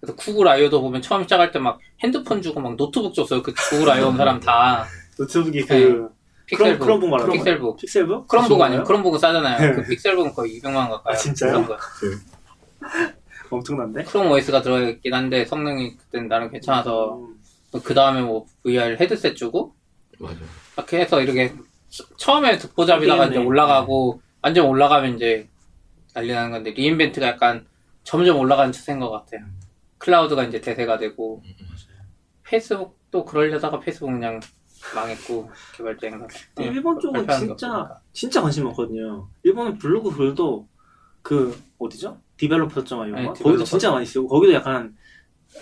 [0.00, 3.42] 그래서 Google I/O도 보면 처음 시작할 때 막 핸드폰 주고 막 노트북 줬어요.
[3.42, 4.84] 그 Google I/O 온 사람 다
[5.18, 6.08] 노트북이 그 네.
[6.46, 7.32] Pixelbook, Chromebook 말하는?
[7.32, 7.76] Pixelbook.
[7.78, 8.28] Pixelbook?
[8.28, 8.84] Chromebook 그 아니에요?
[8.84, 9.58] Chromebook은 싸잖아요.
[9.60, 9.74] 네.
[9.76, 11.14] 그 Pixelbook은 거의 200만 원 가까이.
[11.14, 11.52] 아, 진짜요?
[11.52, 11.76] 그런 거.
[13.50, 14.04] 엄청난데?
[14.04, 17.36] Chrome OS가 들어있긴 한데 성능이 그때는 나름 괜찮아서 음.
[17.82, 19.74] 그 다음에 뭐 VR 헤드셋 주고
[20.18, 20.36] 맞아.
[20.76, 21.54] 이렇게 해서 이렇게
[22.16, 23.44] 처음에 듣보잡이다가 이제 하겠네.
[23.46, 25.48] 올라가고 완전 올라가면 이제
[26.12, 27.66] 난리 나는 건데 re:Invent가 약간
[28.02, 29.40] 점점 올라가는 추세인 것 같아요.
[29.96, 31.54] 클라우드가 이제 대세가 되고 음,
[32.42, 34.40] 페이스북도 그러려다가 페이스북 그냥
[34.94, 36.26] 망했고 개발자 행사.
[36.54, 37.88] 근데 일본 쪽은 진짜.
[38.12, 39.26] 진짜 관심 많거든요.
[39.44, 40.68] 일본은 블로그 글도
[41.22, 42.20] 그 어디죠?
[42.36, 43.64] Developers.IO 네, 거기도.
[43.64, 44.94] 진짜 많이 쓰고 거기도 약간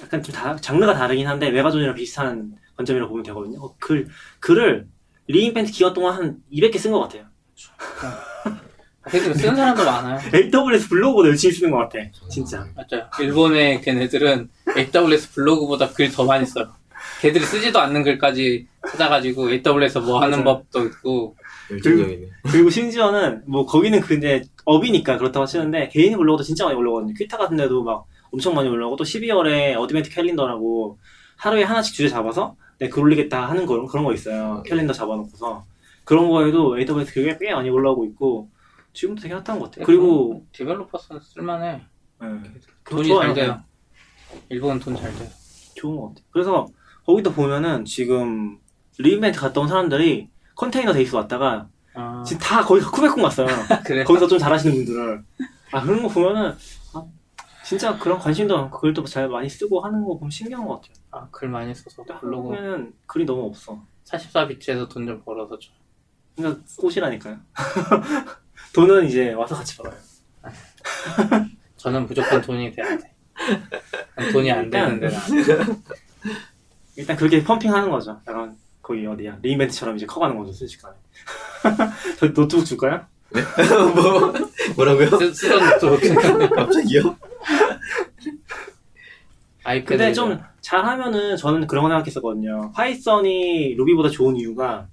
[0.03, 3.65] 약간 좀 다, 장르가 다르긴 한데 메가존이랑 비슷한 관점이라고 보면 되거든요.
[3.65, 4.09] 어, 글
[4.41, 4.89] 글을
[5.29, 7.27] re:Invent 기간 동안 한 200개 쓴 것 같아요.
[9.11, 10.21] 페이스북 쓰는 사람도 많아요.
[10.35, 11.99] AWS 블로그보다 열심히 쓰는 것 같아.
[12.31, 12.67] 진짜.
[12.75, 13.07] 맞아요.
[13.21, 16.73] 일본의 걔네들은 AWS 블로그보다 글 더 많이 써요.
[17.21, 20.63] 걔들이 쓰지도 않는 글까지 찾아가지고 AWS 뭐 하는 맞아요.
[20.71, 21.37] 법도 있고
[21.71, 22.27] 열정적이네.
[22.51, 27.15] 그리고 심지어는 뭐 거기는 근데 업이니까 그렇다고 치는데 개인 블로그도 진짜 많이 올라오거든요.
[27.15, 30.99] Qiita 같은 데도 막 엄청 많이 올라오고 또 12월에 Advent Calendar라고
[31.37, 34.63] 하루에 하나씩 주제 잡아서 내글 올리겠다 하는 거 그런 거 있어요.
[34.67, 35.65] 캘린더 잡아놓고서
[36.05, 38.49] 그런 거에도 AWS 그게 꽤 많이 올라오고 있고
[38.93, 39.85] 지금도 되게 핫한 것 같아요.
[39.87, 41.83] 그리고 Developers는 쓸만해.
[42.21, 42.29] 네,
[42.89, 43.27] 돈이 좋아요.
[43.29, 43.61] 잘 돼요.
[44.49, 45.29] 일본은 돈잘 돼요.
[45.75, 46.25] 좋은 것 같아요.
[46.31, 46.67] 그래서
[47.05, 48.59] 거기도 보면은 지금
[48.99, 53.47] re:Invent 갔다 온 사람들이 Container Days 왔다가 아, 지금 다 거의 KubeCon 갔어요.
[53.85, 54.05] 그래.
[54.05, 55.25] 거기서 좀 잘하시는 분들은
[55.73, 56.55] 아 그런 거 보면은
[56.95, 57.05] 아,
[57.65, 60.95] 진짜 그런 관심도 많고 글도 잘 많이 쓰고 하는 거 보면 신기한 것 같아요.
[61.11, 63.83] 아, 글 많이 써서 근데 블로그 한국에는 글이 너무 없어.
[64.05, 65.71] 44bits에서 돈 좀 벌어서 줘.
[66.37, 67.39] 그러니까 꽃이라니까요.
[68.75, 69.95] 돈은 이제 와서 같이 벌어요.
[71.77, 73.13] 저는 무조건 돈이 돼야 돼.
[74.17, 75.21] 난 돈이 안 되는데 나.
[76.97, 78.21] 일단 그렇게 pumping하는 거죠.
[78.29, 80.95] 약간 거기 어디야 re:Invent처럼 이제 커가는 거죠 순식간에.
[82.19, 83.07] 저 노트북 줄까요?
[83.95, 84.33] 뭐
[84.77, 85.09] 뭐라고요?
[85.19, 87.17] 쓰- 쓰던 노트북 갑자기요?
[89.65, 89.89] 아이패드.
[89.89, 92.73] 근데 좀 잘하면은 저는 그런 거 생각했었거든요.
[92.75, 94.89] 파이썬이 루비보다 좋은 이유가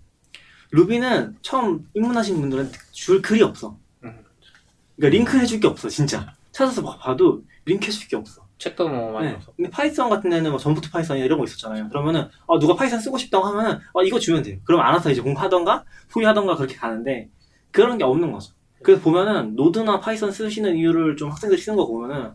[0.72, 3.78] 루비는 처음 입문하신 분들은 줄 글이 없어.
[4.04, 4.24] 음.
[4.96, 6.34] 그러니까 링크 해줄 게 없어 진짜.
[6.52, 8.48] 찾아서 막 봐도 링크 해줄 게 없어.
[8.58, 9.36] 책도 뭐 많이 네.
[9.36, 9.54] 없어.
[9.56, 11.90] 근데 파이썬 같은 데는 뭐 전부터 파이썬이나 이런 거 있었잖아요.
[11.90, 14.58] 그러면은 아, 누가 파이썬 쓰고 싶다고 하면은 아, 이거 주면 돼요.
[14.66, 17.30] 그럼 알아서 이제 공부하던가 후위하던가 그렇게 가는데
[17.72, 18.54] 그런 게 없는 거죠.
[18.84, 22.32] 그래서 보면은 Node나 파이썬 쓰시는 이유를 좀 학생들이 쓰는 거 보면은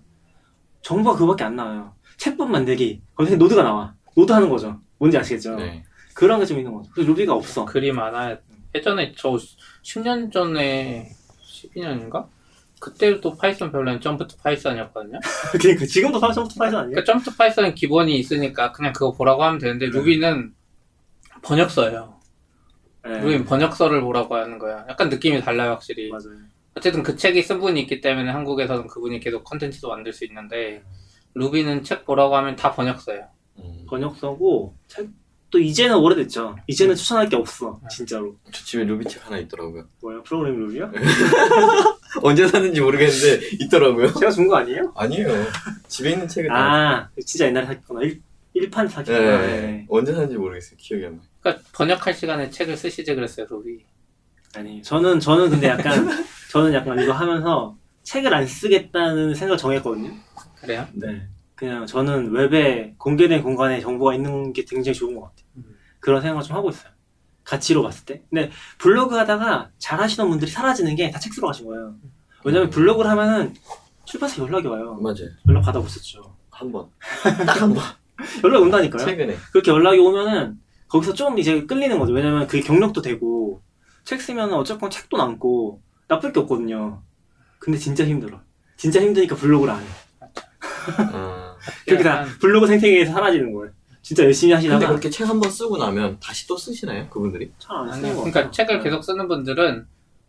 [0.83, 1.93] 정보가 그거밖에 안 나와요.
[2.19, 3.95] 챗봇 만들기 거기서 Node가 나와.
[4.17, 4.81] Node 하는 거죠.
[4.99, 5.57] 뭔지 아시겠죠?
[5.57, 5.85] 네.
[6.15, 6.91] 그런 게 좀 있는 거죠.
[6.97, 7.65] 루비가 없어.
[7.65, 8.39] 글이 많아야
[8.75, 9.37] 예전에 저
[9.83, 11.11] 10년 전에
[11.45, 12.27] 12년인가?
[12.81, 15.19] 그때도 파이썬 별로는 점프 투 파이썬이었거든요.
[15.61, 16.91] 그러니까 지금도 파이썬 파이썬 아니에요?
[16.91, 20.55] 그러니까 점프 투 파이썬은 기본이 있으니까 그냥 그거 보라고 하면 되는데 루비는
[21.43, 22.21] 번역서예요.
[23.05, 23.19] 네.
[23.21, 24.85] 루비는 번역서를 보라고 하는 거야.
[24.89, 26.11] 약간 느낌이 달라요, 확실히.
[26.11, 26.39] 맞아요.
[26.77, 30.83] 어쨌든 그 책이 쓴 분이 있기 때문에 한국에서는 그분이 계속 컨텐츠도 만들 수 있는데
[31.35, 33.29] 루비는 책 보라고 하면 다 번역서예요.
[33.61, 33.87] 음.
[33.89, 35.09] 번역서고 책
[35.55, 36.57] 도 이제는 오래됐죠.
[36.67, 37.81] 이제는 추천할 게 없어.
[37.89, 38.35] 진짜로.
[38.51, 39.87] 저 집에 루비 책 하나 있더라고요.
[40.03, 40.21] 뭐야?
[40.25, 40.91] 프로그램 루비요?
[42.23, 44.13] 언제 샀는지 모르겠는데 있더라고요.
[44.15, 44.93] 제가 준 거 아니에요?
[44.97, 45.29] 아니에요.
[45.87, 46.55] 집에 있는 다.
[46.57, 48.01] 아, 진짜 옛날에 샀구나.
[48.03, 48.21] 일,
[48.55, 48.95] 일판 네.
[48.95, 49.19] 샀구나.
[49.19, 49.87] 네.
[49.89, 50.77] 언제 샀는지 모르겠어요.
[50.77, 51.23] 기억이 안 나.
[51.41, 53.85] 그러니까 번역할 시간에 책을 쓰시지 그랬어요, 루비.
[54.57, 56.09] 아니, 저는, 저는 근데 약간,
[56.51, 60.11] 저는 약간 이거 하면서 책을 안 쓰겠다는 생각을 정했거든요.
[60.61, 60.87] 그래요?
[60.95, 61.29] 네.
[61.65, 65.47] 그냥 저는 웹에 공개된 공간에 정보가 있는 게 굉장히 좋은 것 같아요.
[65.57, 65.65] 음.
[65.99, 66.93] 그런 생각을 좀 하고 있어요.
[67.43, 68.23] 가치로 봤을 때.
[68.29, 71.95] 근데 블로그 하다가 잘 하시는 분들이 사라지는 게 다책 쓰러 가신 거예요.
[72.45, 73.55] 왜냐면 블로그를 하면은
[74.05, 74.99] 출판사 연락이 와요.
[75.01, 75.31] 맞아요.
[75.49, 76.37] 연락 받아보셨죠.
[76.51, 76.87] 한 번.
[77.47, 77.83] 딱 한 번.
[78.45, 79.03] 연락 온다니까요.
[79.03, 79.35] 최근에.
[79.53, 80.59] 그렇게 연락이 오면은
[80.89, 82.13] 거기서 좀 이제 끌리는 거죠.
[82.13, 83.63] 왜냐면 그게 경력도 되고
[84.05, 87.03] 책 쓰면은 어쨌건 책도 남고 나쁠 게 없거든요.
[87.59, 88.41] 근데 진짜 힘들어.
[88.77, 89.87] 진짜 힘드니까 블로그를 안 해.
[90.99, 91.34] 아.
[91.87, 93.73] 그렇게 다 약간 블로그 생태계에서 사라지는 거예요.
[94.03, 97.09] 진짜 열심히 근데 하시다가 그렇게 책 한 번 쓰고 나면 다시 또 쓰시나요?
[97.09, 97.51] 그분들이?
[97.59, 98.51] 잘안 쓰는 거 그러니까.
[98.51, 99.87] 책을 계속 쓰는 분들은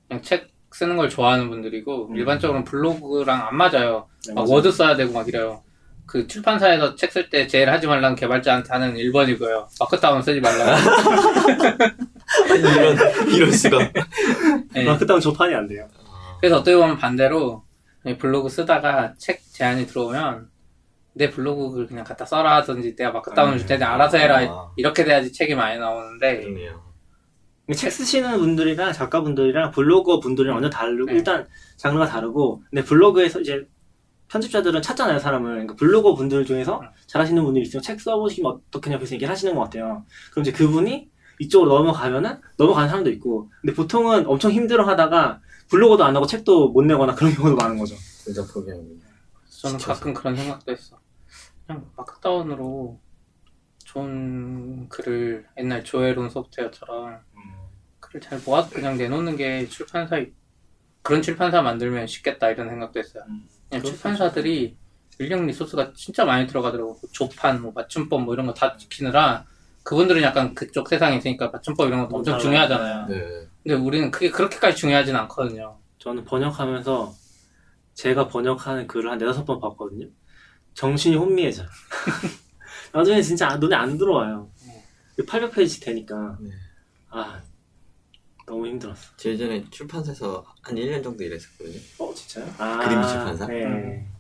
[0.08, 2.16] 그냥 책 쓰는 걸 좋아하는 분들이고 음.
[2.16, 4.08] 일반적으로는 블로그랑 안 맞아요.
[4.28, 4.50] 네, 막.
[4.50, 5.62] 워드 써야 되고 막 이래요.
[6.06, 9.66] 그 출판사에서 책 쓸 때 제일 하지 말라는 개발자한테 하는 1번이고요.
[9.80, 10.72] Markdown 쓰지 말라고.
[12.56, 12.98] 이런,
[13.34, 13.92] 이럴 수가.
[14.74, 14.84] 네.
[14.86, 15.88] Markdown 조판이 안 돼요.
[16.40, 17.64] 그래서 어떻게 보면 반대로
[18.20, 20.48] 블로그 쓰다가 책 제안이 들어오면
[21.16, 24.72] 내 블로그를 그냥 갖다 써라 하든지 내가 Markdown을 줄 테니 알아서 해라 아.
[24.76, 26.84] 이렇게 돼야지 책이 많이 나오는데 그러네요.
[27.74, 31.14] 책 쓰시는 분들이랑 작가분들이랑 블로거 분들이랑 완전 다르고 네.
[31.14, 31.48] 일단
[31.78, 33.66] 장르가 다르고 근데 블로그에서 이제
[34.28, 36.88] 편집자들은 찾잖아요 사람을 그러니까 블로거 분들 중에서 음.
[37.08, 41.10] 잘하시는 분들이 있으면 책 써보시면 어떻겠냐 그래서 얘기를 하시는 것 같아요 그럼 이제 그분이
[41.40, 45.40] 이쪽으로 넘어가면은 넘어가는 사람도 있고 근데 보통은 엄청 힘들어 하다가
[45.70, 47.96] 블로거도 안 하고 책도 못 내거나 그런 경우도 많은 거죠
[48.26, 49.06] 진짜 포기합니다.
[49.62, 49.78] 저는.
[49.80, 50.98] 가끔 그런 생각도 했어.
[51.66, 53.00] 그냥 마크다운으로
[53.84, 57.20] 좋은 글을 옛날 조회론 소프트웨어처럼
[58.00, 60.24] 글을 잘 모아서 그냥 내놓는 게 출판사
[61.02, 63.24] 그런 출판사 만들면 쉽겠다 이런 생각도 했어요.
[63.28, 63.48] 음.
[63.70, 63.90] 그냥 그렇죠.
[63.90, 64.76] 출판사들이
[65.20, 67.00] 인력 리소스가 진짜 많이 들어가더라고.
[67.12, 69.46] 조판, 뭐 맞춤법 뭐 이런 거 다 지키느라
[69.84, 72.40] 그분들은 약간 그쪽 세상에 있으니까 맞춤법 이런 것도 엄청.
[72.40, 73.06] 중요하잖아요.
[73.08, 73.48] 네.
[73.64, 75.78] 근데 우리는 그게 그렇게까지 중요하진 않거든요.
[76.00, 77.14] 저는 번역하면서
[77.94, 80.08] 제가 번역하는 글을 한 네다섯 번 봤거든요.
[80.76, 81.68] 정신이 혼미해져요.
[82.94, 84.50] 나중에 진짜 눈에 안 들어와요.
[85.18, 86.38] 800페이지 되니까.
[86.40, 86.50] 네.
[87.10, 87.42] 아,
[88.46, 89.10] 너무 힘들었어.
[89.18, 91.80] 제 예전에 출판사에서 한 1년 정도 일했었거든요.
[92.00, 92.54] 어, 진짜요?
[92.58, 93.48] 아, 그림 출판사?
[93.48, 93.64] 네.
[93.66, 94.12] 음.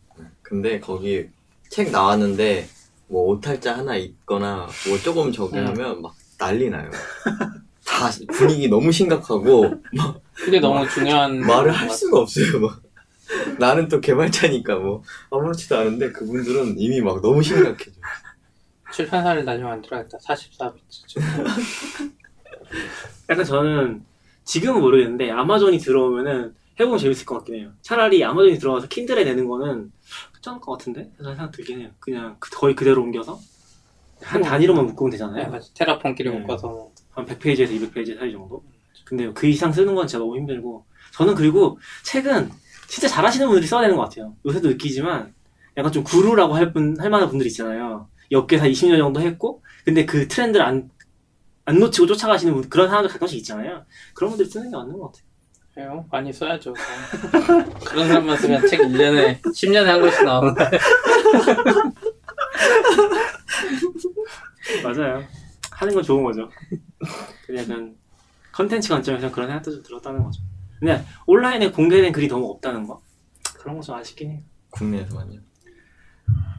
[0.41, 1.27] 근데 거기
[1.69, 2.67] 책 나왔는데
[3.07, 5.67] 뭐 오탈자 하나 있거나 뭐 조금 저기 음.
[5.67, 6.89] 하면 막 난리 나요.
[7.85, 12.59] 다 분위기 너무 심각하고 막 그게 너무 중요한 말을 할 수가 없어요.
[12.59, 12.81] 막
[13.59, 17.91] 나는 또 개발자니까 뭐 아무렇지도 않은데 그분들은 이미 막 너무 심각해져.
[18.93, 20.17] 출판사를 나중에 만들어야겠다.
[20.19, 21.19] 44비트.
[23.29, 24.03] 약간 저는
[24.43, 27.71] 지금은 모르겠는데 아마존이 들어오면은 해보면 재밌을 것 같긴 해요.
[27.81, 29.91] 차라리 아마존이 들어와서 킨들에 내는 거는
[30.35, 31.09] 괜찮을 것 같은데?
[31.17, 31.89] 생각 들긴 해요.
[31.99, 33.39] 그냥 그- 거의 그대로 옮겨서
[34.21, 35.49] 한 단위로만 묶으면 네, 되잖아요.
[35.51, 35.67] 맞아.
[35.73, 36.39] 테라폼끼리 네.
[36.39, 36.91] 묶어서 뭐.
[37.11, 38.63] 한 100페이지에서 200페이지 사이 정도?
[39.05, 42.49] 근데 그 이상 쓰는 건 진짜 너무 힘들고 저는 그리고 책은
[42.87, 44.35] 진짜 잘하시는 분들이 써야 되는 것 같아요.
[44.45, 45.33] 요새도 느끼지만
[45.77, 48.07] 약간 좀 구루라고 할, 분, 할 만한 분들 있잖아요.
[48.29, 50.89] 이 업계에서 20년 정도 했고 근데 그 트렌드를 안,
[51.65, 53.85] 안 놓치고 쫓아가시는 분, 그런 사람들 가끔씩 있잖아요.
[54.13, 55.25] 그런 분들이 쓰는 게 맞는 것 같아요.
[55.77, 56.05] 해요?
[56.09, 56.73] 많이 써야죠.
[57.85, 60.63] 그런 사람만 쓰면 책 1년에, 10년에 한 권씩 나오는데.
[64.83, 65.21] 맞아요.
[65.71, 66.49] 하는 건 좋은 거죠.
[67.55, 67.95] 약간
[68.53, 70.41] 컨텐츠 관점에서 그런 생각도 좀 들었다는 거죠.
[70.79, 73.01] 근데 온라인에 공개된 글이 너무 없다는 거?
[73.59, 74.39] 그런 거 좀 아쉽긴 해요.
[74.71, 75.39] 국내에서만요.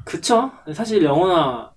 [0.04, 0.50] 그쵸?
[0.74, 1.72] 사실 영어나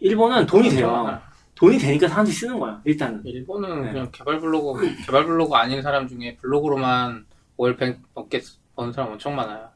[0.00, 0.90] 일본은 돈이 돼요.
[1.06, 1.22] 아,
[1.54, 2.80] 돈이 되니까 사람들이 쓰는 거야.
[2.84, 3.22] 일단은.
[3.24, 3.92] 일본은 네.
[3.92, 7.26] 그냥 개발 블로그, 개발 블로그 아닌 사람 중에 블로그로만
[7.56, 8.42] 월 100 넘게
[8.76, 9.68] 버는 사람 엄청 많아요.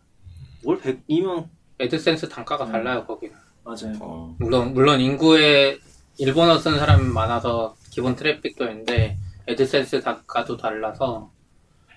[0.64, 1.48] 월 100이면
[1.80, 2.72] AdSense 단가가 음.
[2.72, 3.34] 달라요, 거기는.
[3.64, 3.96] 맞아요.
[4.00, 4.34] 어.
[4.38, 5.78] 물론, 물론 인구에
[6.18, 11.30] 일본어 쓰는 사람이 많아서 기본 트래픽도 있는데, AdSense 단가도 달라서.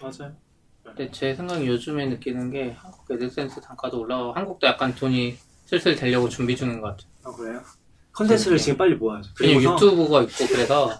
[0.02, 0.34] 맞아요.
[0.84, 6.28] 근데 제 생각에 요즘에 느끼는 게 한국 AdSense 단가도 올라가고, 한국도 약간 돈이 슬슬 되려고
[6.28, 7.08] 준비 중인 것 같아요.
[7.24, 7.62] 아 그래요?
[8.14, 8.64] 컨텐츠를 네.
[8.64, 9.32] 지금 빨리 모아야죠.
[9.36, 10.92] 그리고 유튜브가 있고 그래서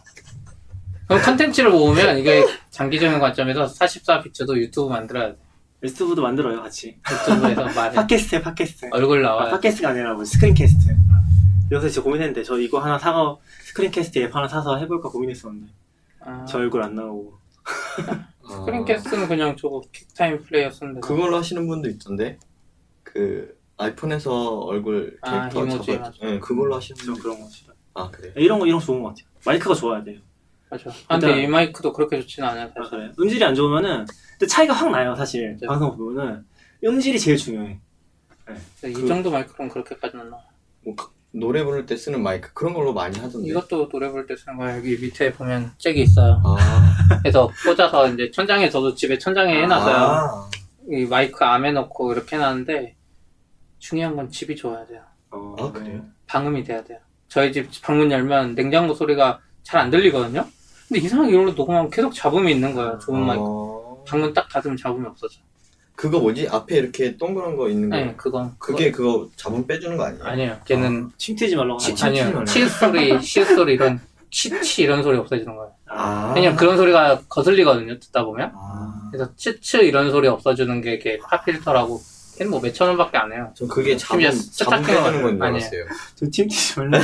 [1.08, 5.38] 그럼 컨텐츠를 모으면 이게 장기적인 관점에서 44bits도 유튜브 만들어야 돼.
[5.84, 7.00] 유튜브도 만들어요 같이.
[7.12, 8.90] 유튜브에서 말해 팟캐스트에 팟캐스트.
[8.92, 9.52] 얼굴 아, 나와야 돼.
[9.52, 10.96] 팟캐스트가 아니라 뭐 screencast.
[11.72, 13.36] 요새 진짜 고민했는데 저 이거 하나 사가
[13.66, 15.72] screencast 앱 하나 사서 해볼까 고민했었는데
[16.22, 17.40] 아, 저 얼굴 안 나오고.
[18.52, 22.38] 스크린 cast는 그냥 저거 QuickTime Player 쓰는데 그걸로 하시는 분도 있던데
[23.04, 26.18] 그 아이폰에서 얼굴 아, 캐릭터 이모지, 잡아 맞아.
[26.26, 27.74] 네, 그걸로 하시는 저 분도 그런 거 싫어.
[27.94, 28.32] 아 그래요?
[28.36, 29.26] 이런 거 이런 거 좋은 것 같아요.
[29.46, 30.20] 마이크가 좋아야 돼요.
[30.70, 30.90] 맞아.
[31.08, 32.90] 아, 근데 일단- 이 마이크도 그렇게 좋지는 않아요 아, 사실.
[32.92, 33.12] 그래.
[33.20, 34.06] 음질이 안 좋으면은
[34.38, 35.68] 근데 차이가 확 나요 사실 네.
[35.68, 36.46] 방송 보면은
[36.84, 37.80] 음질이 제일 중요해.
[38.86, 40.44] 이 그- 정도 마이크로는 그렇게까지는 안 나와.
[40.84, 43.50] 뭐 그- 노래 부를 때 쓰는 마이크 그런 걸로 많이 하던데.
[43.50, 44.78] 이것도 노래 부를 때 쓰는 거야.
[44.78, 46.42] 여기 밑에 보면 잭이 있어요.
[46.44, 46.58] 아.
[47.22, 49.96] 그래서 꽂아서 이제 천장에 저도 집에 천장에 해놨어요.
[49.96, 50.50] 아.
[50.90, 52.96] 이 마이크 암에 넣고 이렇게 해놨는데
[53.80, 55.02] 중요한 건 집이 좋아야 돼요.
[55.32, 56.04] 어, 아, 그래요?
[56.28, 57.00] 방음이 돼야 돼요.
[57.30, 60.46] 저희 집 방문 열면 냉장고 소리가 잘 안 들리거든요.
[60.88, 63.00] 근데 이상하게 이걸로 녹음하면 계속 잡음이 있는 거예요.
[63.00, 63.42] 좋은 마이크.
[63.46, 64.04] 어...
[64.06, 65.40] 방금 딱 닫으면 잡음이 없어져.
[65.96, 66.48] 그거 뭐지?
[66.50, 67.96] 앞에 이렇게 동그란 거 있는 거.
[67.96, 68.56] 네, 그건.
[68.58, 70.24] 그게 그거 잡음 빼주는 거 아니에요?
[70.24, 70.58] 아니에요.
[70.66, 72.00] 걔는 침 튀지 말라고 치- 하지.
[72.00, 72.24] 치- 아니요.
[72.26, 72.46] 말라고.
[72.46, 74.00] 치읓 소리, 시읒 소리 이런
[74.32, 75.72] 치치 이런 소리 없어지는 거예요.
[75.90, 76.32] 아.
[76.36, 78.00] 왜냐면 그런 소리가 거슬리거든요.
[78.00, 78.52] 듣다 보면.
[78.56, 79.10] 아.
[79.12, 82.02] 그래서 치츠 이런 소리 없어주는 게 이게 pop filter라고.
[82.38, 83.52] 걔는 뭐 몇천 원밖에 안 해요.
[83.56, 84.22] 저 그게 잡음,
[84.54, 85.44] 잡음 빼주는 건줄 아니에요.
[85.44, 85.86] 알았어요.
[86.16, 86.98] 저침 튀지 말라.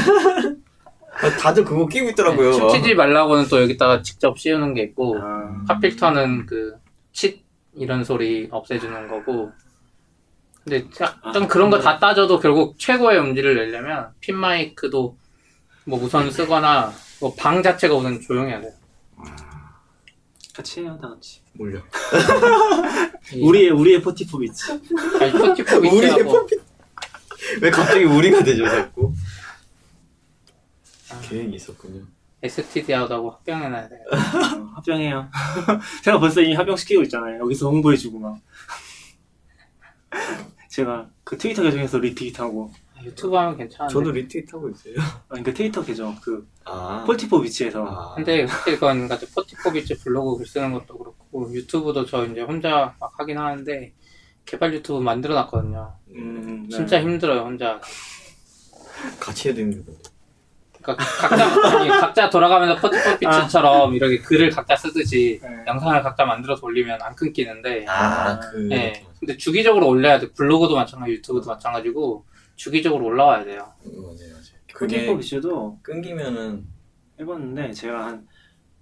[1.20, 2.52] 아, 다들 그거 끼고 있더라고요.
[2.52, 6.78] 네, 침 튀지 말라고는 또 여기다가 직접 씌우는 게 있고 아, 팝필터는 그칫
[7.78, 9.52] 이런 소리 없애주는 거고.
[10.64, 15.18] 근데 딱- 좀 아, 그런 거 다 따져도 결국 최고의 음질을 내려면 핀 마이크도
[15.86, 18.72] 뭐 우선 쓰거나 뭐 방 자체가 우선 조용해야 돼요.
[20.54, 21.42] 같이 해요, 다 같이.
[21.54, 21.80] 몰려.
[23.34, 24.72] 이- 우리의 우리의 포티포 비치.
[24.72, 26.60] 아니 포티포 우리의 위치하고 펌핑.
[27.62, 29.14] 왜 갑자기 우리가 되죠, 자꾸?
[31.12, 31.20] 아.
[31.22, 32.02] 계획이 있었군요.
[32.48, 34.00] STD하고 합병해놔야 돼요.
[34.12, 34.16] 어,
[34.76, 35.30] 합병해요.
[36.04, 37.40] 제가 벌써 이미 합병시키고 있잖아요.
[37.42, 38.40] 여기서 홍보해주고 막.
[40.70, 42.72] 제가 그 트위터 계정에서 리트윗하고,
[43.04, 43.94] 유튜브 하면 괜찮은데.
[43.94, 44.96] 저도 리트윗 하고 있어요.
[45.30, 47.04] 아니 그 트위터 계정 그 아.
[47.06, 48.16] 44bits에서 아.
[48.16, 53.38] 근데 그건 같이 44bits 블로그 글 쓰는 것도 그렇고 유튜브도 저 이제 혼자 막 하긴
[53.38, 53.94] 하는데
[54.46, 55.94] 개발 유튜브 만들어 놨거든요.
[56.16, 56.76] 음, 네.
[56.76, 57.80] 진짜 힘들어요 혼자.
[59.20, 59.92] 같이 해야 되는 거.
[60.96, 65.50] 그러니까 각자 아니, 각자 돌아가면서 44bits처럼 이렇게 글을 각자 쓰듯이 네.
[65.68, 67.86] 영상을 각자 만들어서 올리면 안 끊기는데.
[67.88, 68.58] 아, 그.
[68.58, 69.06] 네.
[69.20, 70.32] 근데 주기적으로 올려야 돼.
[70.34, 72.26] 블로그도 마찬가지, 유튜브도 마찬가지고
[72.56, 73.68] 주기적으로 올라와야 돼요.
[73.84, 74.58] 맞아요, 맞아요.
[74.74, 76.66] 그게 비치도 끊기면은
[77.20, 78.28] 해봤는데 제가 한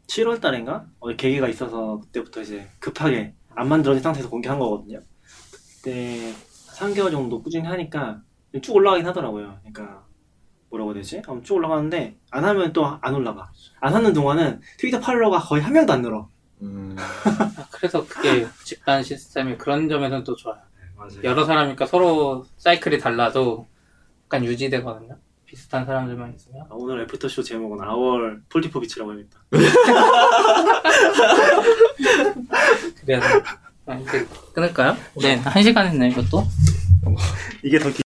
[0.07, 0.85] 7월 달인가?
[0.99, 4.99] 어, 계기가 있어서 그때부터 이제 급하게 안 만들어진 상태에서 공개한 거거든요.
[5.81, 6.33] 그때
[6.75, 8.21] 3개월 정도 꾸준히 하니까
[8.61, 9.59] 쭉 올라가긴 하더라고요.
[9.61, 10.04] 그러니까
[10.75, 11.21] 뭐라고 해야 되지?
[11.27, 13.51] 아무튼 쭉 올라가는데 안 하면 또 안 올라가.
[13.79, 16.29] 안 하는 동안은 트위터 팔로워가 거의 한 명도 안 늘어.
[16.61, 16.95] 음.
[16.97, 20.59] 아, 그래서 그게 집단 시스템이 그런 점에서는 또 좋아요.
[20.97, 21.23] 맞아요.
[21.23, 23.67] 여러 사람이니까 서로 사이클이 달라도
[24.25, 25.17] 약간 유지되거든요.
[25.45, 26.63] 비슷한 사람들만 있으면.
[26.63, 29.39] 아, 오늘 애프터쇼 제목은 아월 폴티포 비치라고 해야겠다.
[33.01, 33.25] 그래서
[33.85, 34.97] 아, 이제 끊을까요?
[35.21, 36.43] 네, 한 시간 했네 이것도.
[37.63, 37.91] 이게 더